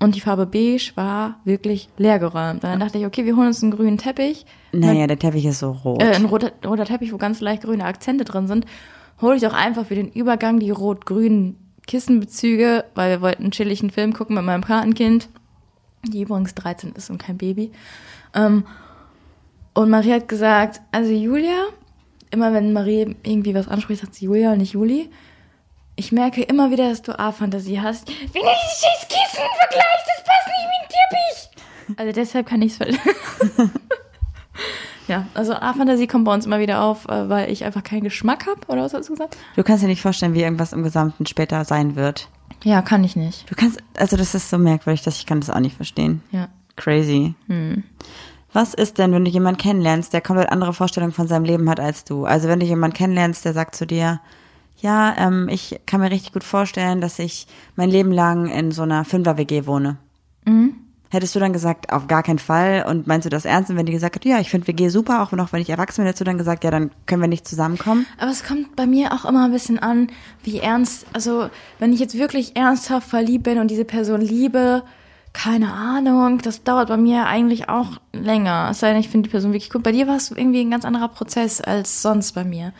[0.00, 2.62] und die Farbe beige war wirklich leergeräumt.
[2.62, 4.46] Und dann dachte ich, okay, wir holen uns einen grünen Teppich.
[4.72, 6.02] Naja, der Teppich ist so rot.
[6.02, 8.64] Äh, ein roter, roter Teppich, wo ganz leicht grüne Akzente drin sind.
[9.20, 11.56] Hole ich doch einfach für den Übergang die rot-grünen
[11.86, 15.28] Kissenbezüge, weil wir wollten einen chilligen Film gucken mit meinem Patenkind,
[16.04, 17.72] die übrigens 13 ist und kein Baby.
[18.34, 18.64] Ähm,
[19.74, 21.66] und Marie hat gesagt, also Julia,
[22.30, 25.08] immer wenn Marie irgendwie was anspricht, sagt sie Julia und nicht Juli.
[25.98, 28.06] Ich merke immer wieder, dass du A-Fantasie hast.
[28.08, 31.98] Wenn du dieses scheiß Kissen vergleichst, das passt nicht wie ein Teppich.
[31.98, 33.70] Also deshalb kann ich es
[35.08, 38.46] Ja, also A-Fantasie kommt bei uns immer wieder auf, äh, weil ich einfach keinen Geschmack
[38.46, 39.36] habe, oder was hast du gesagt?
[39.56, 42.28] Du kannst dir nicht vorstellen, wie irgendwas im Gesamten später sein wird.
[42.62, 43.50] Ja, kann ich nicht.
[43.50, 46.22] Du kannst, also das ist so merkwürdig, dass ich kann das auch nicht verstehen.
[46.30, 46.48] Ja.
[46.76, 47.34] Crazy.
[48.52, 51.80] Was ist denn, wenn du jemanden kennenlernst, der komplett andere Vorstellungen von seinem Leben hat
[51.80, 52.24] als du?
[52.24, 54.20] Also wenn du jemanden kennenlernst, der sagt zu dir,
[54.80, 58.82] ja, ähm, ich kann mir richtig gut vorstellen, dass ich mein Leben lang in so
[58.82, 59.98] einer Fünfer-WG wohne.
[61.10, 62.84] Hättest du dann gesagt, auf gar keinen Fall?
[62.86, 63.70] Und meinst du das ernst?
[63.70, 66.02] Und wenn die gesagt hat, ja, ich finde WG super, auch noch wenn ich erwachsen
[66.02, 68.04] bin, hättest du dann gesagt, ja, dann können wir nicht zusammenkommen?
[68.18, 70.08] Aber es kommt bei mir auch immer ein bisschen an,
[70.44, 74.82] wie ernst, also wenn ich jetzt wirklich ernsthaft verliebt bin und diese Person liebe,
[75.32, 78.68] keine Ahnung, das dauert bei mir eigentlich auch länger.
[78.70, 79.82] Es sei denn, ich finde die Person wirklich gut.
[79.82, 82.74] Bei dir war es irgendwie ein ganz anderer Prozess als sonst bei mir.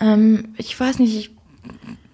[0.00, 1.30] Ähm, ich weiß nicht, ich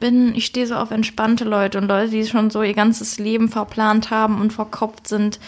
[0.01, 3.49] bin, ich stehe so auf entspannte Leute und Leute, die schon so ihr ganzes Leben
[3.49, 5.39] verplant haben und verkopft sind.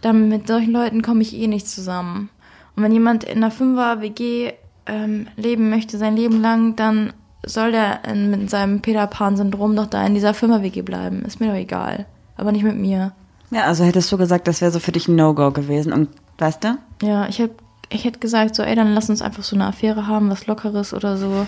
[0.00, 2.28] Dann mit solchen Leuten komme ich eh nicht zusammen.
[2.76, 4.52] Und wenn jemand in einer Fünfer-WG
[4.86, 7.12] ähm, leben möchte sein Leben lang, dann
[7.46, 11.22] soll der in, mit seinem Peter Pan-Syndrom doch da in dieser Fünfer-WG bleiben.
[11.22, 12.06] Ist mir doch egal.
[12.36, 13.12] Aber nicht mit mir.
[13.50, 15.92] Ja, also hättest du gesagt, das wäre so für dich ein No-Go gewesen.
[15.92, 16.76] Und weißt du?
[17.02, 17.54] Ja, ich hätte
[17.90, 20.92] ich hätt gesagt, so, ey, dann lass uns einfach so eine Affäre haben, was Lockeres
[20.92, 21.46] oder so.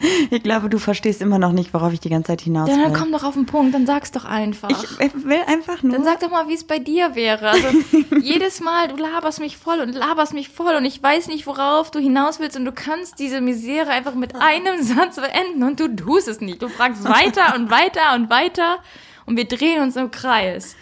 [0.30, 2.82] Ich glaube, du verstehst immer noch nicht, worauf ich die ganze Zeit hinaus Ja, will.
[2.84, 4.68] dann komm doch auf den Punkt, dann sag's doch einfach.
[4.70, 5.92] ich, ich will einfach nur.
[5.92, 7.48] Dann sag doch mal, wie es bei dir wäre.
[7.50, 7.68] Also
[8.20, 11.90] jedes Mal, du laberst mich voll und laberst mich voll und ich weiß nicht, worauf
[11.90, 15.88] du hinaus willst und du kannst diese Misere einfach mit einem Satz beenden und du
[15.94, 16.60] tust es nicht.
[16.62, 18.78] Du fragst weiter und weiter und weiter
[19.26, 20.76] und wir drehen uns im Kreis.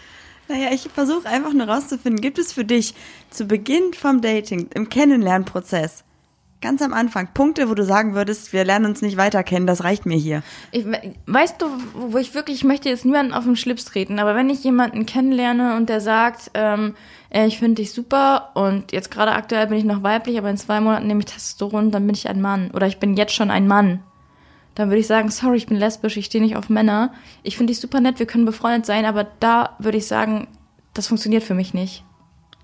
[0.49, 2.93] Naja, ich versuche einfach nur rauszufinden, gibt es für dich
[3.29, 6.05] zu Beginn vom Dating, im Kennenlernprozess,
[6.61, 9.83] ganz am Anfang, Punkte, wo du sagen würdest, wir lernen uns nicht weiter kennen, das
[9.83, 10.41] reicht mir hier.
[10.71, 10.85] Ich,
[11.25, 14.49] weißt du, wo ich wirklich, ich möchte jetzt niemanden auf den Schlips treten, aber wenn
[14.49, 16.95] ich jemanden kennenlerne und der sagt, ähm,
[17.29, 20.57] ey, ich finde dich super und jetzt gerade aktuell bin ich noch weiblich, aber in
[20.57, 23.51] zwei Monaten nehme ich Testosteron, dann bin ich ein Mann oder ich bin jetzt schon
[23.51, 24.01] ein Mann.
[24.75, 27.11] Dann würde ich sagen, sorry, ich bin lesbisch, ich stehe nicht auf Männer.
[27.41, 30.47] Ich finde dich super nett, wir können befreundet sein, aber da würde ich sagen,
[30.93, 32.03] das funktioniert für mich nicht.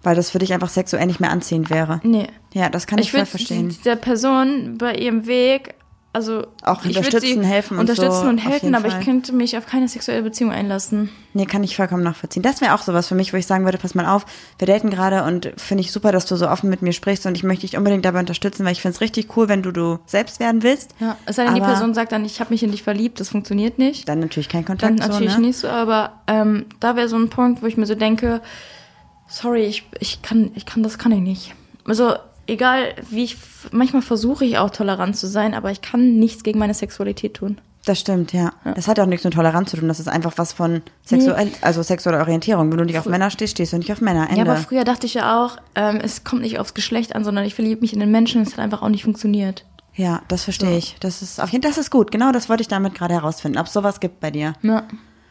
[0.04, 2.02] Weil das für dich einfach sexuell nicht mehr anziehend wäre.
[2.04, 2.28] Nee.
[2.54, 3.70] Ja, das kann ich, Ich voll würde verstehen.
[3.70, 5.76] dieser Person bei ihrem Weg,
[6.16, 9.00] also Auch unterstützen, sie helfen und unterstützen so, und helfen, aber Fall.
[9.00, 11.10] ich könnte mich auf keine sexuelle Beziehung einlassen.
[11.34, 12.44] Nee, kann ich vollkommen nachvollziehen.
[12.44, 14.28] Das wäre auch sowas für mich, wo ich sagen würde, pass mal auf,
[14.60, 17.36] wir daten gerade und finde ich super, dass du so offen mit mir sprichst und
[17.36, 19.98] ich möchte dich unbedingt dabei unterstützen, weil ich finde es richtig cool, wenn du du
[20.06, 20.92] selbst werden willst.
[21.00, 23.30] Ja, es sei denn, die Person sagt dann, ich habe mich in dich verliebt, das
[23.30, 24.08] funktioniert nicht.
[24.08, 25.48] Dann natürlich kein Dann Kontakt natürlich so, ne?
[25.48, 28.42] nicht so, aber ähm, da wäre so ein Punkt, wo ich mir so denke,
[29.34, 31.56] sorry, ich, ich kann, ich kann, das kann ich nicht.
[31.86, 32.14] Also
[32.48, 33.38] egal wie ich,
[33.72, 37.60] manchmal versuche ich auch tolerant zu sein, aber ich kann nichts gegen meine Sexualität tun.
[37.86, 38.54] Das stimmt, ja.
[38.76, 39.90] Das hat ja auch nichts mit Toleranz zu tun.
[39.90, 42.72] Das ist einfach was von sexuell, also sexueller Orientierung.
[42.72, 44.30] Wenn du nicht auf Männer stehst, stehst du nicht auf Männer.
[44.30, 44.38] Ende.
[44.38, 47.44] Ja, aber früher dachte ich ja auch, ähm, es kommt nicht aufs Geschlecht an, sondern
[47.44, 49.66] ich verliebe mich in den Menschen und es hat einfach auch nicht funktioniert.
[49.96, 50.96] Ja, das verstehe ich.
[51.02, 52.10] Das ist auf jeden das ist gut.
[52.10, 53.58] Genau, das wollte ich damit gerade herausfinden.
[53.60, 54.54] Ob es sowas gibt bei dir.
[54.62, 54.84] Ja.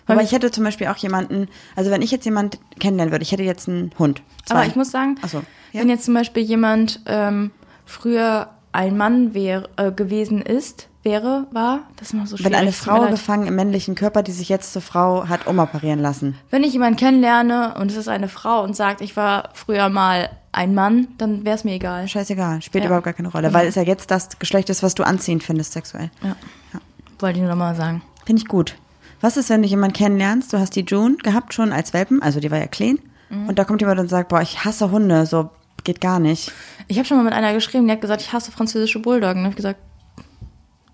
[0.07, 3.33] Aber ich hätte zum Beispiel auch jemanden, also wenn ich jetzt jemanden kennenlernen würde, ich
[3.33, 4.23] hätte jetzt einen Hund.
[4.45, 4.55] Zwei.
[4.57, 5.81] Aber ich muss sagen, so, ja.
[5.81, 7.51] wenn jetzt zum Beispiel jemand ähm,
[7.87, 12.53] früher ein Mann wär, äh, gewesen ist, wäre, war, das ist immer so schwierig.
[12.53, 16.37] wenn eine Frau gefangen im männlichen Körper, die sich jetzt zur Frau hat umoperieren lassen.
[16.51, 20.31] Wenn ich jemanden kennenlerne und es ist eine Frau und sagt, ich war früher mal
[20.53, 22.07] ein Mann, dann wäre es mir egal.
[22.09, 22.89] Scheißegal, spielt Ja.
[22.89, 25.73] überhaupt gar keine Rolle, weil es ja jetzt das Geschlecht ist, was du anziehend findest
[25.73, 26.11] sexuell.
[26.23, 26.37] Ja.
[27.19, 28.03] Wollte ich nur noch mal sagen.
[28.25, 28.77] Finde ich gut.
[29.23, 32.39] Was ist, wenn du jemanden kennenlernst, du hast die June gehabt schon als Welpen, also
[32.41, 32.99] die war ja clean,
[33.31, 33.49] Mhm.
[33.49, 35.49] und da kommt jemand und sagt, boah, ich hasse Hunde, so
[35.85, 36.53] geht gar nicht.
[36.89, 39.39] Ich habe schon mal mit einer geschrieben, die hat gesagt, ich hasse französische Bulldoggen.
[39.41, 39.81] Und hab ich gesagt,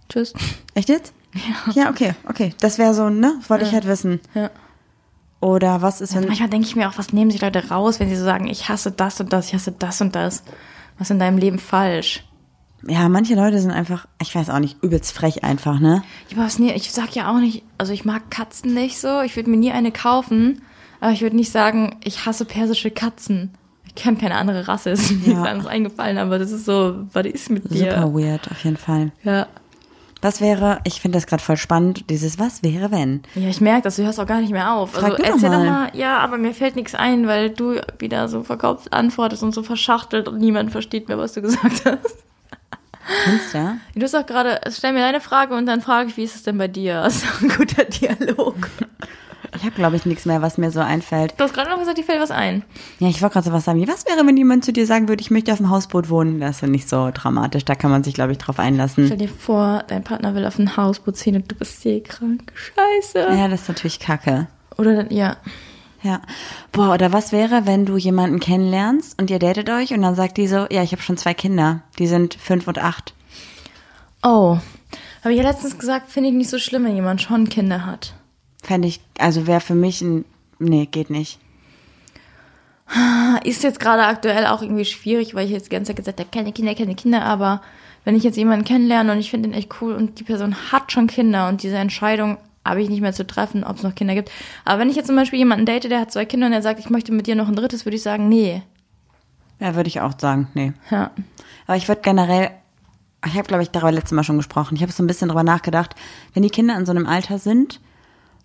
[0.09, 0.33] tschüss.
[0.75, 1.13] Echt jetzt?
[1.35, 1.73] Ja.
[1.85, 2.55] Ja, okay, okay.
[2.61, 3.35] Das wäre so, ne?
[3.49, 4.21] Wollte ich halt wissen.
[4.35, 4.51] Ja.
[5.41, 6.27] Oder was ist, wenn.
[6.27, 8.69] Manchmal denke ich mir auch, was nehmen sich Leute raus, wenn sie so sagen, ich
[8.69, 10.43] hasse das und das, ich hasse das und das.
[10.99, 12.25] Was ist in deinem Leben falsch?
[12.87, 16.03] Ja, manche Leute sind einfach, ich weiß auch nicht, übelst frech einfach, ne?
[16.29, 19.35] Ich, weiß nie, ich sag ja auch nicht, also ich mag Katzen nicht so, ich
[19.37, 20.63] würde mir nie eine kaufen,
[21.01, 23.51] aber ich würde nicht sagen, ich hasse persische Katzen.
[23.87, 25.43] Ich kenne keine andere Rasse, ist mir Ja.
[25.43, 27.91] anderes eingefallen, aber das ist so, was ist mit dir?
[27.91, 29.11] Super weird, auf jeden Fall.
[29.25, 29.47] Ja.
[30.21, 33.23] Was wäre, ich finde das gerade voll spannend, dieses Was wäre, wenn?
[33.37, 34.91] Ja, ich merke das, du hörst auch gar nicht mehr auf.
[34.93, 35.65] Frag also du doch erzähl mal.
[35.65, 39.55] doch mal, ja, aber mir fällt nichts ein, weil du wieder so verkauft antwortest und
[39.55, 42.17] so verschachtelt und niemand versteht mehr, was du gesagt hast.
[43.25, 43.79] Kennst du?
[43.95, 46.43] Du hast auch gerade, stell mir deine Frage und dann frage ich, wie ist es
[46.43, 47.03] denn bei dir?
[47.03, 48.69] Das ist ein guter Dialog.
[49.57, 51.33] Ich habe, glaube ich, nichts mehr, was mir so einfällt.
[51.39, 52.63] Du hast gerade noch gesagt, dir fällt was ein.
[52.99, 53.81] Ja, ich wollte gerade so was sagen.
[53.81, 56.39] wie, Was wäre, wenn jemand zu dir sagen würde, ich möchte auf dem Hausboot wohnen?
[56.39, 57.65] Das ist ja nicht so dramatisch.
[57.65, 59.07] Da kann man sich, glaube ich, drauf einlassen.
[59.07, 62.53] Stell dir vor, dein Partner will auf ein Hausboot ziehen und du bist seekrank.
[62.55, 63.19] Scheiße.
[63.37, 64.49] Ja, das ist natürlich kacke.
[64.77, 65.37] Oder dann, ja.
[66.03, 66.21] Ja.
[66.73, 70.37] Boah, oder was wäre, wenn du jemanden kennenlernst und ihr datet euch und dann sagt
[70.37, 71.83] die so, ja, ich habe schon zwei Kinder.
[71.99, 73.15] Die sind fünf und acht.
[74.23, 74.59] Oh.
[75.23, 78.15] Habe ich ja letztens gesagt, finde ich nicht so schlimm, wenn jemand schon Kinder hat.
[78.63, 80.25] Fände ich, also wäre für mich ein,
[80.59, 81.39] nee, geht nicht.
[83.45, 86.31] Ist jetzt gerade aktuell auch irgendwie schwierig, weil ich jetzt die ganze Zeit gesagt habe,
[86.33, 87.61] keine Kinder, keine Kinder, aber
[88.05, 90.93] wenn ich jetzt jemanden kennenlerne und ich finde ihn echt cool und die Person hat
[90.93, 94.15] schon Kinder und diese Entscheidung habe ich nicht mehr zu treffen, ob es noch Kinder
[94.15, 94.31] gibt.
[94.65, 96.81] Aber wenn ich jetzt zum Beispiel jemanden date, der hat zwei Kinder und der sagt,
[96.81, 98.63] ich möchte mit dir noch ein drittes, würde ich sagen, nee.
[99.61, 100.73] Ja, würde ich auch sagen, nee.
[100.91, 101.11] Ja.
[101.67, 102.51] Aber ich würde generell,
[103.27, 104.77] ich habe, glaube ich, darüber letztes Mal schon gesprochen.
[104.77, 105.95] Ich habe so ein bisschen drüber nachgedacht,
[106.35, 107.81] wenn die Kinder in so einem Alter sind,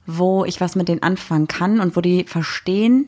[0.06, 3.08] wo ich was mit denen anfangen kann und wo die verstehen,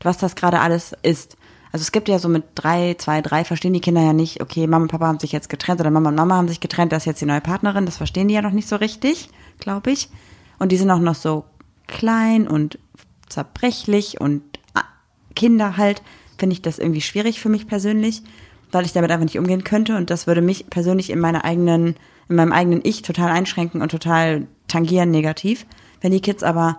[0.00, 1.36] was das gerade alles ist.
[1.72, 4.66] Also es gibt ja so mit drei, zwei, drei verstehen die Kinder ja nicht, okay,
[4.66, 7.02] Mama und Papa haben sich jetzt getrennt oder Mama und Mama haben sich getrennt, das
[7.02, 10.08] ist jetzt die neue Partnerin, das verstehen die ja noch nicht so richtig, glaube ich.
[10.58, 11.44] Und die sind auch noch so
[11.86, 12.78] klein und
[13.28, 14.42] zerbrechlich und
[14.74, 14.84] ah,
[15.34, 16.02] Kinder halt,
[16.36, 18.22] finde ich das irgendwie schwierig für mich persönlich,
[18.72, 21.96] weil ich damit einfach nicht umgehen könnte und das würde mich persönlich in meiner eigenen,
[22.28, 25.66] in meinem eigenen Ich total einschränken und total tangieren negativ.
[26.00, 26.78] Wenn die Kids aber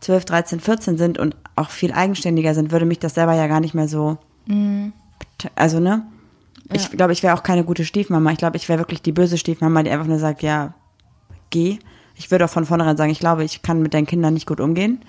[0.00, 3.60] 12, 13, 14 sind und auch viel eigenständiger sind, würde mich das selber ja gar
[3.60, 4.18] nicht mehr so.
[5.54, 6.06] Also, ne?
[6.72, 8.30] Ich glaube, ich wäre auch keine gute Stiefmama.
[8.32, 10.74] Ich glaube, ich wäre wirklich die böse Stiefmama, die einfach nur sagt, ja,
[11.50, 11.78] geh.
[12.18, 14.60] Ich würde auch von vornherein sagen, ich glaube, ich kann mit deinen Kindern nicht gut
[14.60, 15.00] umgehen.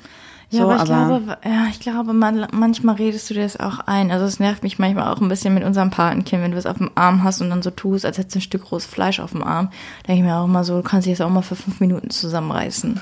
[0.52, 3.80] Ja, so, aber ich glaube, ja, ich glaube, man, manchmal redest du dir das auch
[3.80, 4.12] ein.
[4.12, 6.78] Also es nervt mich manchmal auch ein bisschen mit unserem Patenkind, wenn du es auf
[6.78, 9.32] dem Arm hast und dann so tust, als hättest du ein Stück rohes Fleisch auf
[9.32, 9.70] dem Arm.
[10.08, 12.10] Denke ich mir auch immer so, du kannst dich jetzt auch mal für fünf Minuten
[12.10, 13.00] zusammenreißen.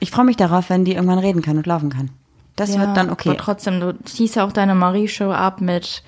[0.00, 2.10] ich freue mich darauf, wenn die irgendwann reden kann und laufen kann.
[2.56, 3.30] Das wird dann okay.
[3.30, 6.02] Aber trotzdem, du ziehst ja auch deine Marie-Show ab mit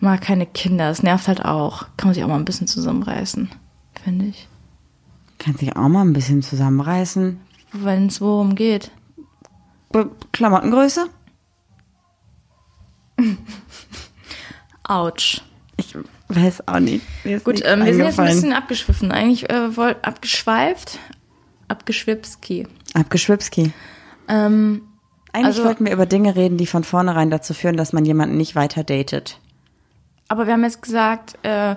[0.00, 0.88] mal keine Kinder.
[0.88, 1.86] Das nervt halt auch.
[1.96, 3.50] Kann man sich auch mal ein bisschen zusammenreißen,
[4.02, 4.48] finde ich.
[5.42, 7.40] Kannst dich auch mal ein bisschen zusammenreißen.
[7.72, 8.90] Wenn es worum geht.
[9.90, 11.06] Be- Klamottengröße?
[14.84, 15.42] Autsch.
[15.76, 15.94] Ich
[16.28, 17.04] weiß auch nicht.
[17.44, 19.12] Gut, ähm, wir sind jetzt ein bisschen abgeschwiffen.
[19.12, 19.68] Eigentlich äh,
[20.02, 20.98] abgeschweift.
[21.68, 22.66] Abgeschwipski.
[22.94, 23.72] Abgeschwipski.
[24.28, 24.82] Ähm,
[25.32, 28.36] Eigentlich Also- wollten wir über Dinge reden, die von vornherein dazu führen, dass man jemanden
[28.36, 29.38] nicht weiter datet.
[30.28, 31.76] aber wir haben jetzt gesagt, äh,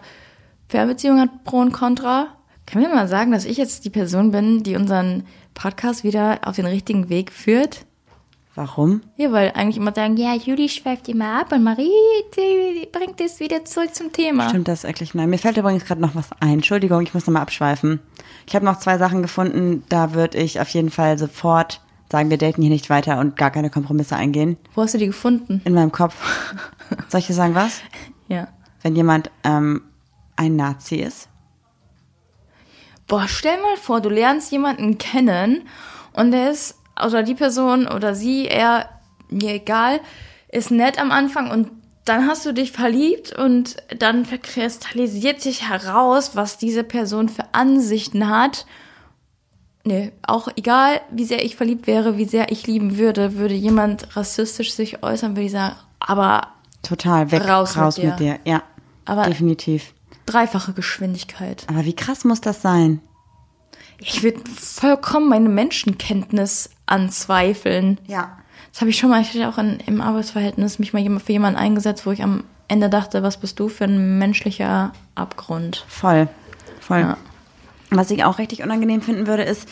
[0.68, 2.28] Fernbeziehung hat Pro und Contra.
[2.66, 6.56] Können wir mal sagen, dass ich jetzt die Person bin, die unseren Podcast wieder auf
[6.56, 7.86] den richtigen Weg führt?
[8.56, 9.02] Warum?
[9.18, 11.90] Ja, weil eigentlich immer sagen, ja, Juli schweift immer ab und Marie
[12.38, 14.48] die bringt es wieder zurück zum Thema.
[14.48, 15.14] Stimmt das wirklich?
[15.14, 16.54] Nein, mir fällt übrigens gerade noch was ein.
[16.54, 18.00] Entschuldigung, ich muss nochmal abschweifen.
[18.48, 22.38] Ich habe noch zwei Sachen gefunden, da würde ich auf jeden Fall sofort sagen, wir
[22.38, 24.58] daten hier nicht weiter und gar keine Kompromisse eingehen.
[24.74, 25.62] Wo hast du die gefunden?
[25.66, 26.16] In meinem Kopf.
[27.10, 27.82] Soll ich dir sagen, was?
[28.30, 28.48] Ja.
[28.82, 29.82] wenn jemand ähm,
[30.38, 31.28] ein Nazi ist?
[33.08, 35.68] Boah, stell mal vor, du lernst jemanden kennen
[36.14, 38.90] und der ist, oder die Person oder sie, er,
[39.30, 40.00] mir egal,
[40.50, 41.70] ist nett am Anfang und
[42.06, 48.30] dann hast du dich verliebt und dann kristallisiert sich heraus, was diese Person für Ansichten
[48.30, 48.66] hat.
[49.84, 54.16] Nee, auch egal, wie sehr ich verliebt wäre, wie sehr ich lieben würde, würde jemand
[54.16, 56.50] rassistisch sich äußern, würde ich sagen, aber
[56.84, 58.40] Total, weg, Raus raus, mit mit, dir.
[58.46, 58.62] Ja,
[59.06, 59.95] Aber- definitiv.
[60.26, 61.66] Dreifache Geschwindigkeit.
[61.68, 63.02] Aber wie krass muss das sein?
[63.98, 68.00] Ich würde vollkommen meine Menschenkenntnis anzweifeln.
[68.08, 68.38] Ja.
[68.72, 71.58] Das habe ich schon mal, ich hatte auch in, im Arbeitsverhältnis mich mal für jemanden
[71.58, 75.86] eingesetzt, wo ich am Ende dachte, was bist du für ein menschlicher Abgrund?
[75.88, 76.28] Voll.
[76.82, 77.00] Voll.
[77.00, 77.18] Ja.
[77.92, 79.70] Was ich auch richtig unangenehm finden würde, ist,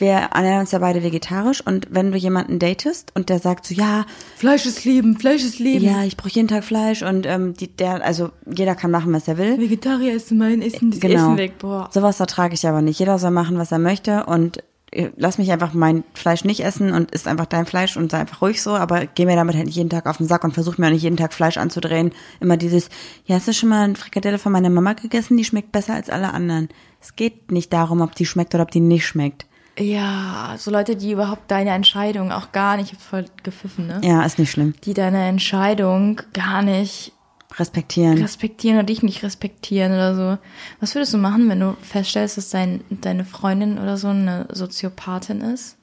[0.00, 3.74] wir ernähren uns ja beide vegetarisch und wenn du jemanden datest und der sagt so,
[3.74, 5.84] ja, Fleisch ist Leben, Fleisch ist Leben.
[5.84, 9.28] ja, ich brauche jeden Tag Fleisch und ähm, die, der, also jeder kann machen, was
[9.28, 9.58] er will.
[9.58, 11.14] Vegetarier ist mein Essen, das Genau.
[11.14, 11.88] Essen weg, boah.
[11.92, 12.98] Sowas ertrage ich aber nicht.
[12.98, 16.92] Jeder soll machen, was er möchte und äh, lass mich einfach mein Fleisch nicht essen
[16.92, 19.66] und isst einfach dein Fleisch und sei einfach ruhig so, aber geh mir damit halt
[19.66, 22.10] nicht jeden Tag auf den Sack und versuch mir auch nicht jeden Tag Fleisch anzudrehen.
[22.40, 22.88] Immer dieses,
[23.26, 25.36] ja, hast du schon mal eine Frikadelle von meiner Mama gegessen?
[25.36, 26.68] Die schmeckt besser als alle anderen.
[27.00, 29.46] Es geht nicht darum, ob die schmeckt oder ob die nicht schmeckt.
[29.80, 34.00] Ja, so Leute, die überhaupt deine Entscheidung auch gar nicht, ich hab voll gepfiffen, ne?
[34.04, 34.74] Ja, ist nicht schlimm.
[34.84, 37.12] Die deine Entscheidung gar nicht
[37.56, 38.18] Respektieren.
[38.18, 40.38] respektieren oder dich nicht respektieren oder so.
[40.80, 45.40] Was würdest du machen, wenn du feststellst, dass dein, deine Freundin oder so eine Soziopathin
[45.40, 45.76] ist?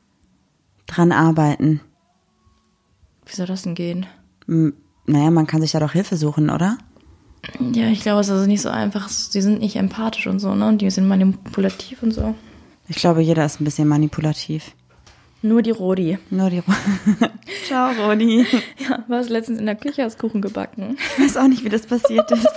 [0.85, 1.81] Dran arbeiten.
[3.25, 4.05] Wie soll das denn gehen?
[4.45, 4.73] Hm,
[5.07, 6.77] Naja, man kann sich da doch Hilfe suchen, oder?
[7.73, 9.09] Ja, ich glaube, es ist also nicht so einfach.
[9.09, 10.67] Sie sind nicht empathisch und so, ne?
[10.67, 12.35] Und die sind manipulativ und so.
[12.89, 14.71] Ich glaube, jeder ist ein bisschen manipulativ.
[15.43, 16.17] Nur die Rodi.
[16.31, 16.73] Nur die Ro
[17.67, 18.45] Ciao, Rodi.
[18.89, 20.97] Ja, warst letztens in der Küche, hast Kuchen gebacken.
[21.17, 22.47] Ich weiß auch nicht, wie das passiert ist.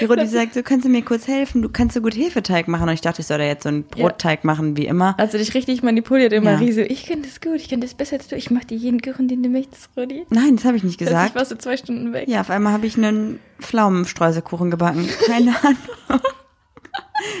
[0.00, 2.88] Die Rodi sagt, du kannst du mir kurz helfen, du kannst so gut Hefeteig machen.
[2.88, 5.14] Und ich dachte, ich soll da jetzt so einen Brotteig machen, wie immer.
[5.18, 6.58] Also dich richtig manipuliert immer, Ja.
[6.58, 6.82] Riese.
[6.82, 8.36] Ich kann das gut, ich kann das besser als du.
[8.36, 10.26] Ich mach dir jeden Kuchen, den du möchtest, Rodi.
[10.28, 11.34] Nein, das habe ich nicht Plötzlich gesagt.
[11.34, 12.28] warst du zwei Stunden weg.
[12.28, 15.08] Ja, auf einmal habe ich einen Pflaumenstreuselkuchen gebacken.
[15.26, 16.20] Keine Ahnung.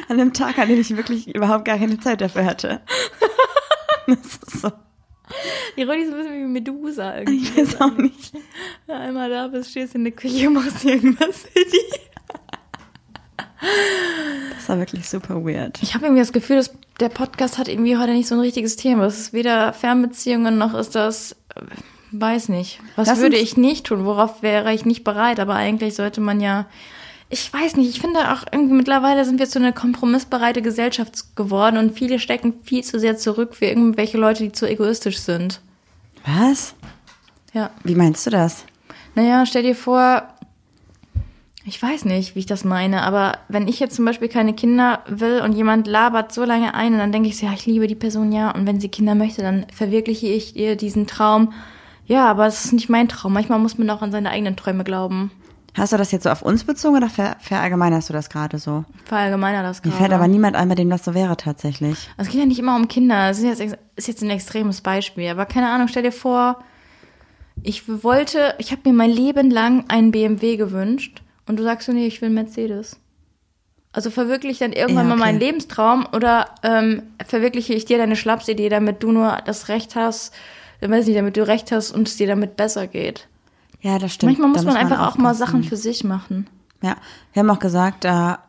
[0.08, 2.80] An einem Tag, an dem ich wirklich überhaupt gar keine Zeit dafür hatte.
[4.06, 4.70] Das ist so.
[5.76, 7.42] Die Rodi ist ein bisschen wie Medusa irgendwie.
[7.42, 8.32] Ich weiß auch nicht.
[8.86, 11.98] Wenn du einmal da bist, stehst in der Küche und machst irgendwas für die.
[14.54, 15.82] Das war wirklich super weird.
[15.82, 18.76] Ich habe irgendwie das Gefühl, dass der Podcast hat irgendwie heute nicht so ein richtiges
[18.76, 19.04] Thema.
[19.04, 21.62] Es ist weder Fernbeziehungen noch ist das, äh,
[22.12, 22.80] weiß nicht.
[22.96, 24.04] Was Lass würde ich nicht tun?
[24.04, 25.40] Worauf wäre ich nicht bereit?
[25.40, 26.66] Aber eigentlich sollte man ja,
[27.30, 31.76] ich weiß nicht, ich finde auch irgendwie mittlerweile sind wir zu einer kompromissbereite Gesellschaft geworden
[31.76, 35.60] und viele stecken viel zu sehr zurück für irgendwelche Leute, die zu egoistisch sind.
[36.24, 36.74] Was?
[37.52, 37.70] Ja.
[37.84, 38.64] Wie meinst du das?
[39.14, 40.22] Naja, stell dir vor,
[41.64, 45.00] ich weiß nicht, wie ich das meine, aber wenn ich jetzt zum Beispiel keine Kinder
[45.06, 47.86] will und jemand labert so lange ein und dann denke ich so, ja, ich liebe
[47.86, 51.52] die Person ja und wenn sie Kinder möchte, dann verwirkliche ich ihr diesen Traum.
[52.06, 53.34] Ja, aber es ist nicht mein Traum.
[53.34, 55.30] Manchmal muss man auch an seine eigenen Träume glauben.
[55.74, 58.84] Hast du das jetzt so auf uns bezogen oder ver verallgemeinerst du das gerade so?
[59.04, 59.96] Verallgemeiner das Mir gerade.
[60.02, 62.08] fällt aber niemand ein, bei dem das so wäre tatsächlich.
[62.16, 63.30] Also es geht ja nicht immer um Kinder.
[63.30, 65.28] Es ist jetzt, ist jetzt ein extremes Beispiel.
[65.28, 66.62] Aber keine Ahnung, stell dir vor,
[67.62, 71.92] ich wollte, ich habe mir mein Leben lang einen BMW gewünscht und du sagst so,
[71.92, 72.98] nee, ich will einen Mercedes.
[73.92, 75.46] Also verwirkliche dann irgendwann Ja, mal meinen okay.
[75.46, 80.34] Lebenstraum oder ähm, verwirkliche ich dir deine Schlapsidee, damit du nur das Recht hast,
[80.80, 83.26] ich weiß nicht, damit du Recht hast und es dir damit besser geht.
[83.80, 84.32] Ja, das stimmt.
[84.32, 85.38] Manchmal muss Da man einfach auch mal aufpassen.
[85.38, 86.46] Sachen für sich machen.
[86.82, 86.96] Ja,
[87.32, 88.40] wir haben auch gesagt, da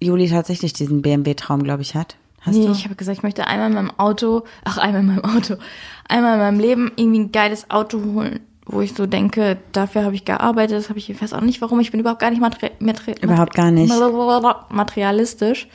[0.00, 2.16] Juli tatsächlich diesen BMW-Traum, glaube ich, hat.
[2.40, 2.72] Hast nee, du?
[2.72, 5.56] ich habe gesagt, ich möchte einmal in meinem Auto, ach, einmal in meinem Auto,
[6.08, 10.14] einmal in meinem Leben irgendwie ein geiles Auto holen, wo ich so denke, dafür habe
[10.14, 12.40] ich gearbeitet, das habe ich, ich weiß auch nicht warum, ich bin überhaupt gar nicht
[12.40, 13.92] materi materi Überhaupt gar nicht.
[14.70, 15.66] materialistisch,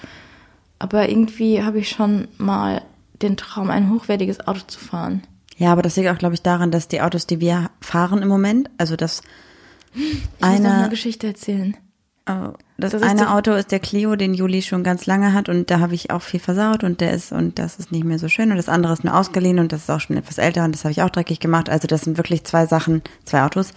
[0.79, 2.83] aber irgendwie habe ich schon mal
[3.21, 5.23] den Traum, ein hochwertiges Auto zu fahren.
[5.61, 8.27] Ja, aber das liegt auch, glaube ich, daran, dass die Autos, die wir fahren im
[8.27, 9.21] Moment, also das
[9.93, 11.77] Ich muss noch eine eine, Geschichte erzählen.
[12.29, 15.49] oh, das, Das eine so- Auto ist der Clio, den Juli schon ganz lange hat
[15.49, 18.17] und da habe ich auch viel versaut und der ist und das ist nicht mehr
[18.17, 20.63] so schön und das andere ist nur ausgeliehen und das ist auch schon etwas älter
[20.65, 21.69] und das habe ich auch dreckig gemacht.
[21.69, 23.73] Also das sind wirklich zwei Sachen, zwei Autos,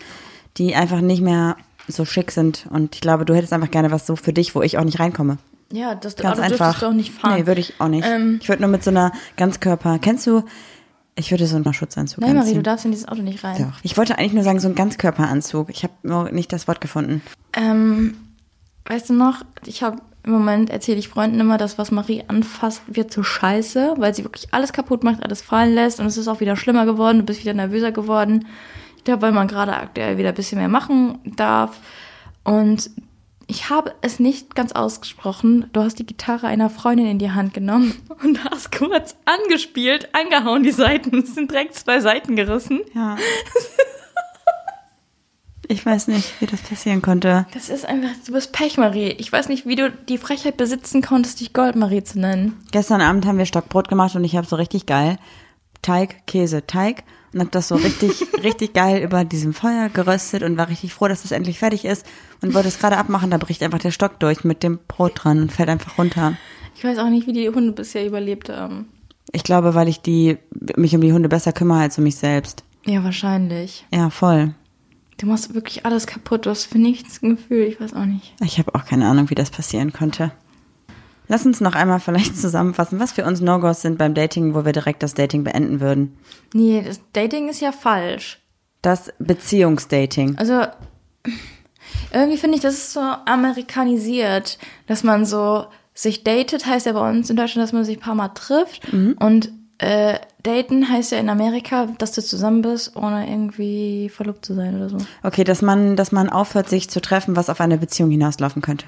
[0.57, 1.57] die einfach nicht mehr
[1.87, 4.63] so schick sind und ich glaube, du hättest einfach gerne was so für dich, wo
[4.63, 5.37] ich auch nicht reinkomme.
[5.71, 6.79] Ja, das Ganz Auto einfach.
[6.81, 7.35] du auch nicht fahren.
[7.41, 8.07] Nee, würde ich auch nicht.
[8.09, 8.39] Ähm.
[8.41, 9.99] ich würde nur mit so einer Ganzkörper.
[9.99, 10.45] Kennst du?
[11.17, 12.57] Ich würde so einen Schutzanzug Nein, Marie, anziehen.
[12.57, 13.71] du darfst in dieses Auto nicht rein.
[13.71, 13.79] Doch.
[13.83, 15.71] Ich wollte eigentlich nur sagen, so einen Ganzkörperanzug.
[15.71, 17.23] Ich habe nur nicht das Wort gefunden.
[17.53, 18.17] Ähm,
[18.87, 22.83] weißt du noch, ich habe im Moment erzähle ich Freunden immer, dass was Marie anfasst,
[22.87, 26.29] wird so scheiße, weil sie wirklich alles kaputt macht, alles fallen lässt und es ist
[26.29, 28.47] auch wieder schlimmer geworden, du bist wieder nervöser geworden.
[28.97, 31.79] Ich glaube, weil man gerade aktuell wieder ein bisschen mehr machen darf.
[32.43, 32.91] Und
[33.47, 35.69] ich habe es nicht ganz ausgesprochen.
[35.73, 40.63] Du hast die Gitarre einer Freundin in die Hand genommen und hast kurz angespielt, angehauen
[40.63, 41.19] die Seiten.
[41.19, 42.81] Es sind direkt zwei Seiten gerissen.
[42.95, 43.17] Ja.
[45.67, 47.47] Ich weiß nicht, wie das passieren konnte.
[47.55, 49.13] Das ist einfach, du bist Pechmarie.
[49.13, 52.63] Ich weiß nicht, wie du die Frechheit besitzen konntest, dich Goldmarie zu nennen.
[52.71, 55.19] Gestern Abend haben wir Stockbrot gemacht und ich habe so richtig geil
[55.81, 60.57] Teig, Käse, Teig und habe das so richtig, richtig geil über diesem Feuer geröstet und
[60.57, 62.07] war richtig froh, dass das endlich fertig ist
[62.41, 65.41] und wollte es gerade abmachen, da bricht einfach der Stock durch mit dem Brot dran
[65.41, 66.37] und fällt einfach runter.
[66.77, 68.89] Ich weiß auch nicht, wie die Hunde bisher überlebt haben.
[69.33, 70.39] Ich glaube, weil ich die,
[70.77, 72.65] mich um die Hunde besser kümmere als um mich selbst.
[72.87, 73.85] Ja, wahrscheinlich.
[73.93, 74.55] Ja, voll.
[75.19, 76.47] Du machst wirklich alles kaputt.
[76.47, 77.65] Du hast für nichts ein Gefühl.
[77.65, 78.35] Ich weiß auch nicht.
[78.45, 80.33] Ich habe auch keine Ahnung, wie das passieren konnte.
[81.29, 84.73] Lass uns noch einmal vielleicht zusammenfassen, was für uns No-Gos sind beim Dating, wo wir
[84.73, 86.17] direkt das Dating beenden würden.
[86.53, 88.41] Nee, das Dating ist ja falsch.
[88.83, 90.37] Das Beziehungsdating.
[90.37, 90.63] Also,
[92.13, 97.09] irgendwie finde ich, das ist so amerikanisiert, dass man so sich datet, heißt ja bei
[97.09, 98.93] uns in Deutschland, dass man sich ein paar Mal trifft.
[98.93, 104.55] Und äh, daten heißt ja in Amerika, dass du zusammen bist, ohne irgendwie verlobt zu
[104.55, 104.99] sein oder so.
[105.23, 108.87] Okay, dass man, dass man aufhört, sich zu treffen, was auf eine Beziehung hinauslaufen könnte.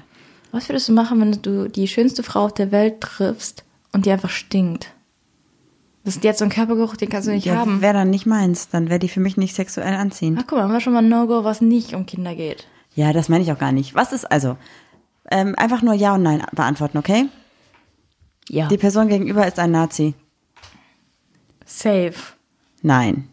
[0.57, 4.11] Was würdest du machen, wenn du die schönste Frau auf der Welt triffst und die
[4.11, 4.91] einfach stinkt?
[6.03, 7.81] Das ist jetzt so ein Körpergeruch, den kannst du nicht Ja, haben.
[7.81, 10.39] wäre dann nicht meins, dann wäre die für mich nicht sexuell anziehend.
[10.41, 12.65] Ach guck mal, haben wir schon mal ein No-Go, was nicht um Kinder geht.
[12.95, 13.93] Ja, das meine ich auch gar nicht.
[13.93, 14.57] Was ist also?
[15.29, 17.27] Ähm, einfach nur Ja und Nein beantworten, okay?
[18.49, 18.67] Ja.
[18.67, 20.15] Die Person gegenüber ist ein Nazi.
[21.65, 22.15] Safe.
[22.81, 23.29] Nein.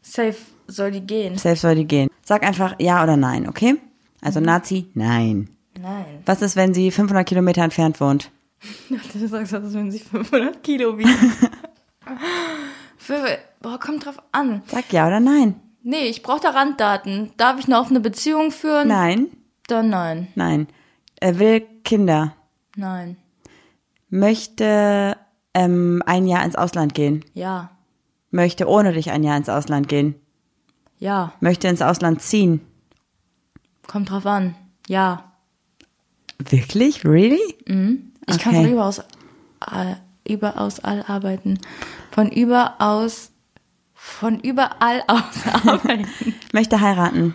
[0.00, 0.36] Safe
[0.66, 1.36] soll die gehen.
[1.36, 2.08] Selbst soll die gehen.
[2.24, 3.76] Sag einfach Ja oder Nein, okay?
[4.22, 5.50] Also Nazi, nein.
[5.84, 6.22] Nein.
[6.24, 8.30] Was ist, wenn sie 500 Kilometer entfernt wohnt?
[8.88, 11.10] Du sagst, dass wenn sie 500 Kilo wiegt.
[13.60, 14.62] Boah, kommt drauf an.
[14.66, 15.60] Sag Ja oder Nein.
[15.82, 17.32] Nee, ich brauche da Randdaten.
[17.36, 18.88] Darf ich eine offene Beziehung führen?
[18.88, 19.26] Nein,
[19.66, 20.28] Dann nein.
[20.34, 20.66] nein.
[21.20, 22.34] Er will Kinder.
[22.74, 23.18] Nein.
[24.08, 25.18] Möchte
[25.52, 27.22] ähm, ein Jahr ins Ausland gehen.
[27.34, 27.70] Ja.
[28.30, 30.14] Möchte ohne dich ein Jahr ins Ausland gehen.
[30.98, 31.34] Ja.
[31.40, 32.62] Möchte ins Ausland ziehen.
[33.86, 34.54] Kommt drauf an.
[34.88, 35.32] Ja.
[36.38, 37.04] Wirklich?
[37.04, 37.38] Really?
[38.28, 38.62] Ich kann Okay.
[38.64, 39.02] von überaus,
[39.60, 41.58] all, überaus all arbeiten.
[42.10, 43.30] Von überaus,
[43.94, 45.22] von überall aus
[45.66, 46.06] arbeiten.
[46.52, 47.34] Möchte heiraten.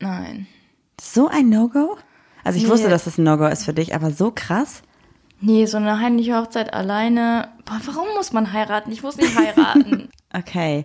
[0.00, 0.46] Nein.
[1.00, 1.96] So ein No-Go?
[2.44, 2.70] Also ich Nee.
[2.70, 4.82] wusste, dass das ein No-Go ist für dich, aber so krass?
[5.40, 7.48] Nee, so eine heimliche Hochzeit alleine.
[7.64, 8.90] Boah, warum muss man heiraten?
[8.92, 10.08] Ich muss nicht heiraten.
[10.30, 10.84] Okay.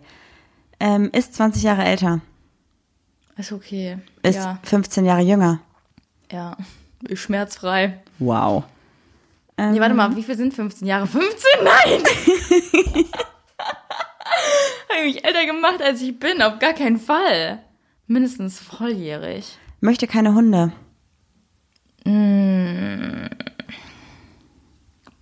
[0.79, 2.21] Ähm, ist 20 Jahre älter.
[3.36, 3.97] Ist okay.
[4.21, 5.59] Ist ja, 15 Jahre jünger.
[6.34, 6.57] Ja.
[7.13, 8.01] Schmerzfrei.
[8.19, 8.65] Wow.
[9.57, 11.05] Nee, warte mal, wie viel sind 15 Jahre?
[11.07, 11.29] 15?
[11.63, 12.03] Nein!
[14.89, 16.41] Habe ich mich älter gemacht, als ich bin.
[16.41, 17.63] Auf gar keinen Fall.
[18.07, 19.57] Mindestens volljährig.
[19.79, 20.73] Möchte keine Hunde.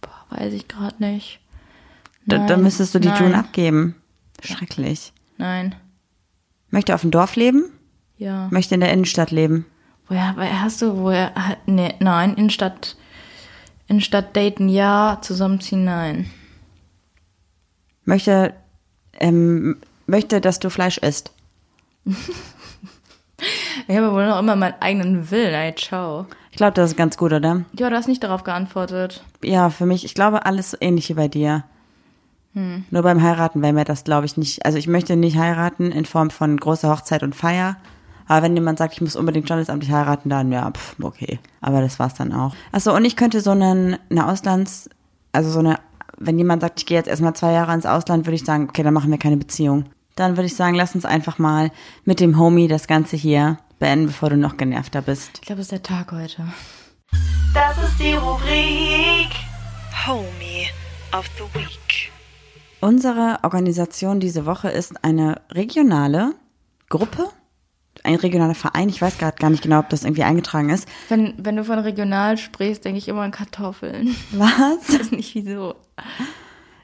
[0.02, 1.40] Boah, weiß ich gerade nicht.
[2.26, 3.24] Da, Nein, müsstest du die nein.
[3.24, 3.96] June abgeben.
[4.44, 5.14] Schrecklich.
[5.38, 5.76] Nein.
[6.70, 7.66] Möchte auf dem Dorf leben.
[8.18, 8.48] Ja.
[8.52, 9.66] Möchte in der Innenstadt leben.
[10.12, 11.32] Woher, woher hast du, woher,
[11.66, 12.98] nee, nein, Innenstadt,
[13.88, 16.30] Innenstadt daten, ja, zusammenziehen, nein.
[18.04, 18.54] Möchte,
[19.22, 21.32] ähm, möchte, dass du Fleisch isst.
[23.88, 26.28] Ich habe wohl noch immer meinen eigenen Willen, ey, ciao.
[26.52, 27.66] Ich glaube, das ist ganz gut, oder?
[27.76, 29.24] Ja, du hast nicht darauf geantwortet.
[29.44, 31.64] Ja, für mich, ich glaube, alles ähnlich wie bei dir.
[32.54, 34.64] Nur beim Heiraten wäre mir das, glaube ich, nicht.
[34.64, 37.78] Also ich möchte nicht heiraten in Form von großer Hochzeit und Feier.
[38.28, 41.40] Aber wenn jemand sagt, ich muss unbedingt standesamtlich heiraten, dann ja, pff, okay.
[41.62, 42.54] Aber das war's dann auch.
[42.72, 44.90] Achso, und ich könnte so einen, eine Auslands,
[45.32, 45.80] also so eine,
[46.18, 48.84] wenn jemand sagt, ich gehe jetzt erstmal zwei Jahre ins Ausland, würde ich sagen, okay,
[48.84, 49.86] dann machen wir keine Beziehung.
[50.16, 51.72] Dann würde ich sagen, lass uns einfach mal
[52.06, 55.32] mit dem Homie das Ganze hier beenden, bevor du noch genervter bist.
[55.36, 56.46] Ich glaube, es ist der Tag heute.
[57.54, 59.30] Das ist die Rubrik
[60.08, 60.68] Homie
[61.14, 62.12] of the Week.
[62.80, 66.34] Unsere Organisation diese Woche ist eine regionale
[66.90, 67.30] Gruppe,
[68.04, 68.90] ein regionaler Verein.
[68.90, 70.88] Ich weiß gerade gar nicht genau, ob das irgendwie eingetragen ist.
[71.10, 74.16] Wenn, wenn du von regional sprichst, denke ich immer an Kartoffeln.
[74.32, 74.90] Was?
[74.90, 75.76] Ich weiß nicht wieso.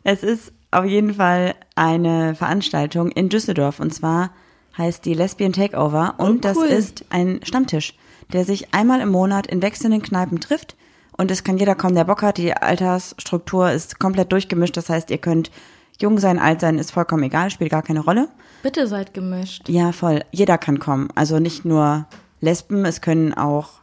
[0.04, 4.32] Es ist auf jeden Fall eine Veranstaltung in Düsseldorf und zwar
[4.78, 6.66] heißt die Lesbian Takeover und das cool.
[6.66, 7.96] ist ein Stammtisch,
[8.32, 10.76] der sich einmal im Monat in wechselnden Kneipen trifft
[11.18, 12.38] und es kann jeder kommen, der Bock hat.
[12.38, 15.52] Die Altersstruktur ist komplett durchgemischt, das heißt, ihr könnt
[16.00, 18.30] jung sein, alt sein, ist vollkommen egal, spielt gar keine Rolle.
[18.64, 19.70] Bitte seid gemischt.
[19.70, 20.24] Ja, voll.
[20.32, 21.10] Jeder kann kommen.
[21.16, 22.08] Also nicht nur
[22.42, 23.82] Lesben, es können auch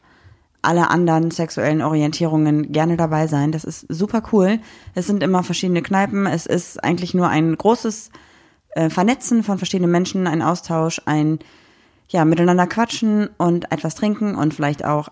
[0.63, 3.53] alle anderen sexuellen Orientierungen gerne dabei sein.
[3.53, 4.61] Das ist super cool.
[4.95, 6.27] Es sind immer verschiedene Kneipen.
[6.27, 8.11] Es ist eigentlich nur ein großes
[8.71, 11.39] äh, Vernetzen von verschiedenen Menschen, ein Austausch, ein
[12.09, 15.09] ja, miteinander quatschen und etwas trinken und vielleicht auch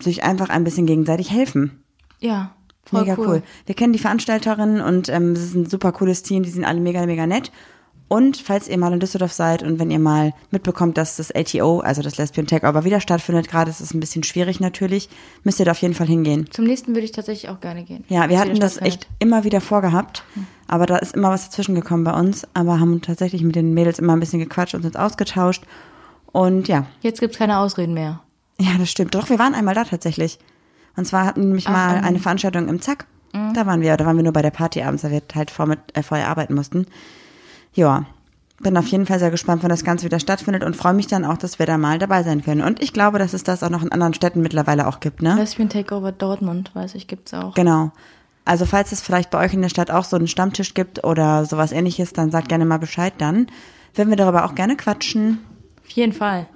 [0.00, 1.82] sich einfach ein bisschen gegenseitig helfen.
[2.20, 2.54] Ja,
[2.84, 3.42] voll mega cool.
[3.66, 6.80] Wir kennen die Veranstalterinnen und ähm, es ist ein super cooles Team, die sind alle
[6.80, 7.50] mega, mega nett.
[8.08, 11.80] Und falls ihr mal in Düsseldorf seid und wenn ihr mal mitbekommt, dass das LTO,
[11.80, 15.10] also das Lesbian Takeover, wieder stattfindet, gerade ist es ein bisschen schwierig natürlich,
[15.44, 16.48] müsst ihr da auf jeden Fall hingehen.
[16.50, 18.04] Zum nächsten würde ich tatsächlich auch gerne gehen.
[18.08, 20.24] Ja, wir hatten das echt immer wieder vorgehabt,
[20.68, 23.98] aber da ist immer was dazwischen gekommen bei uns, aber haben tatsächlich mit den Mädels
[23.98, 25.64] immer ein bisschen gequatscht und uns ausgetauscht.
[26.32, 28.20] Und ja, Jetzt gibt's keine Ausreden mehr.
[28.58, 29.14] ja, das stimmt.
[29.14, 30.38] Doch, wir waren einmal da tatsächlich.
[30.96, 33.06] Und zwar hatten wir nämlich mal eine Veranstaltung im Zack.
[33.54, 35.66] Da waren wir, da waren wir nur bei der Party abends, weil wir halt vor
[35.66, 36.86] mit, äh, vorher arbeiten mussten.
[37.78, 38.06] Ja,
[38.60, 41.24] bin auf jeden Fall sehr gespannt, wann das Ganze wieder stattfindet und freue mich dann
[41.24, 42.62] auch, dass wir da mal dabei sein können.
[42.62, 45.36] Und ich glaube, dass es das auch noch in anderen Städten mittlerweile auch gibt, ne?
[45.36, 47.54] Lesbian Takeover Dortmund, weiß ich, gibt's auch.
[47.54, 47.92] Genau.
[48.44, 51.44] Also falls es vielleicht bei euch in der Stadt auch so einen Stammtisch gibt oder
[51.44, 53.46] sowas ähnliches, dann sagt gerne mal Bescheid dann.
[53.94, 55.38] Würden wir darüber auch gerne quatschen.
[55.84, 56.48] Auf jeden Fall.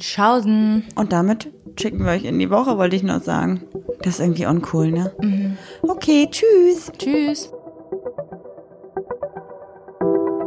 [0.00, 0.84] Schausen.
[0.94, 3.64] Und damit schicken wir euch in die Woche, wollte ich nur sagen.
[4.00, 5.56] Das ist irgendwie uncool, ne?
[5.82, 6.90] Okay, tschüss.
[6.96, 7.52] Tschüss.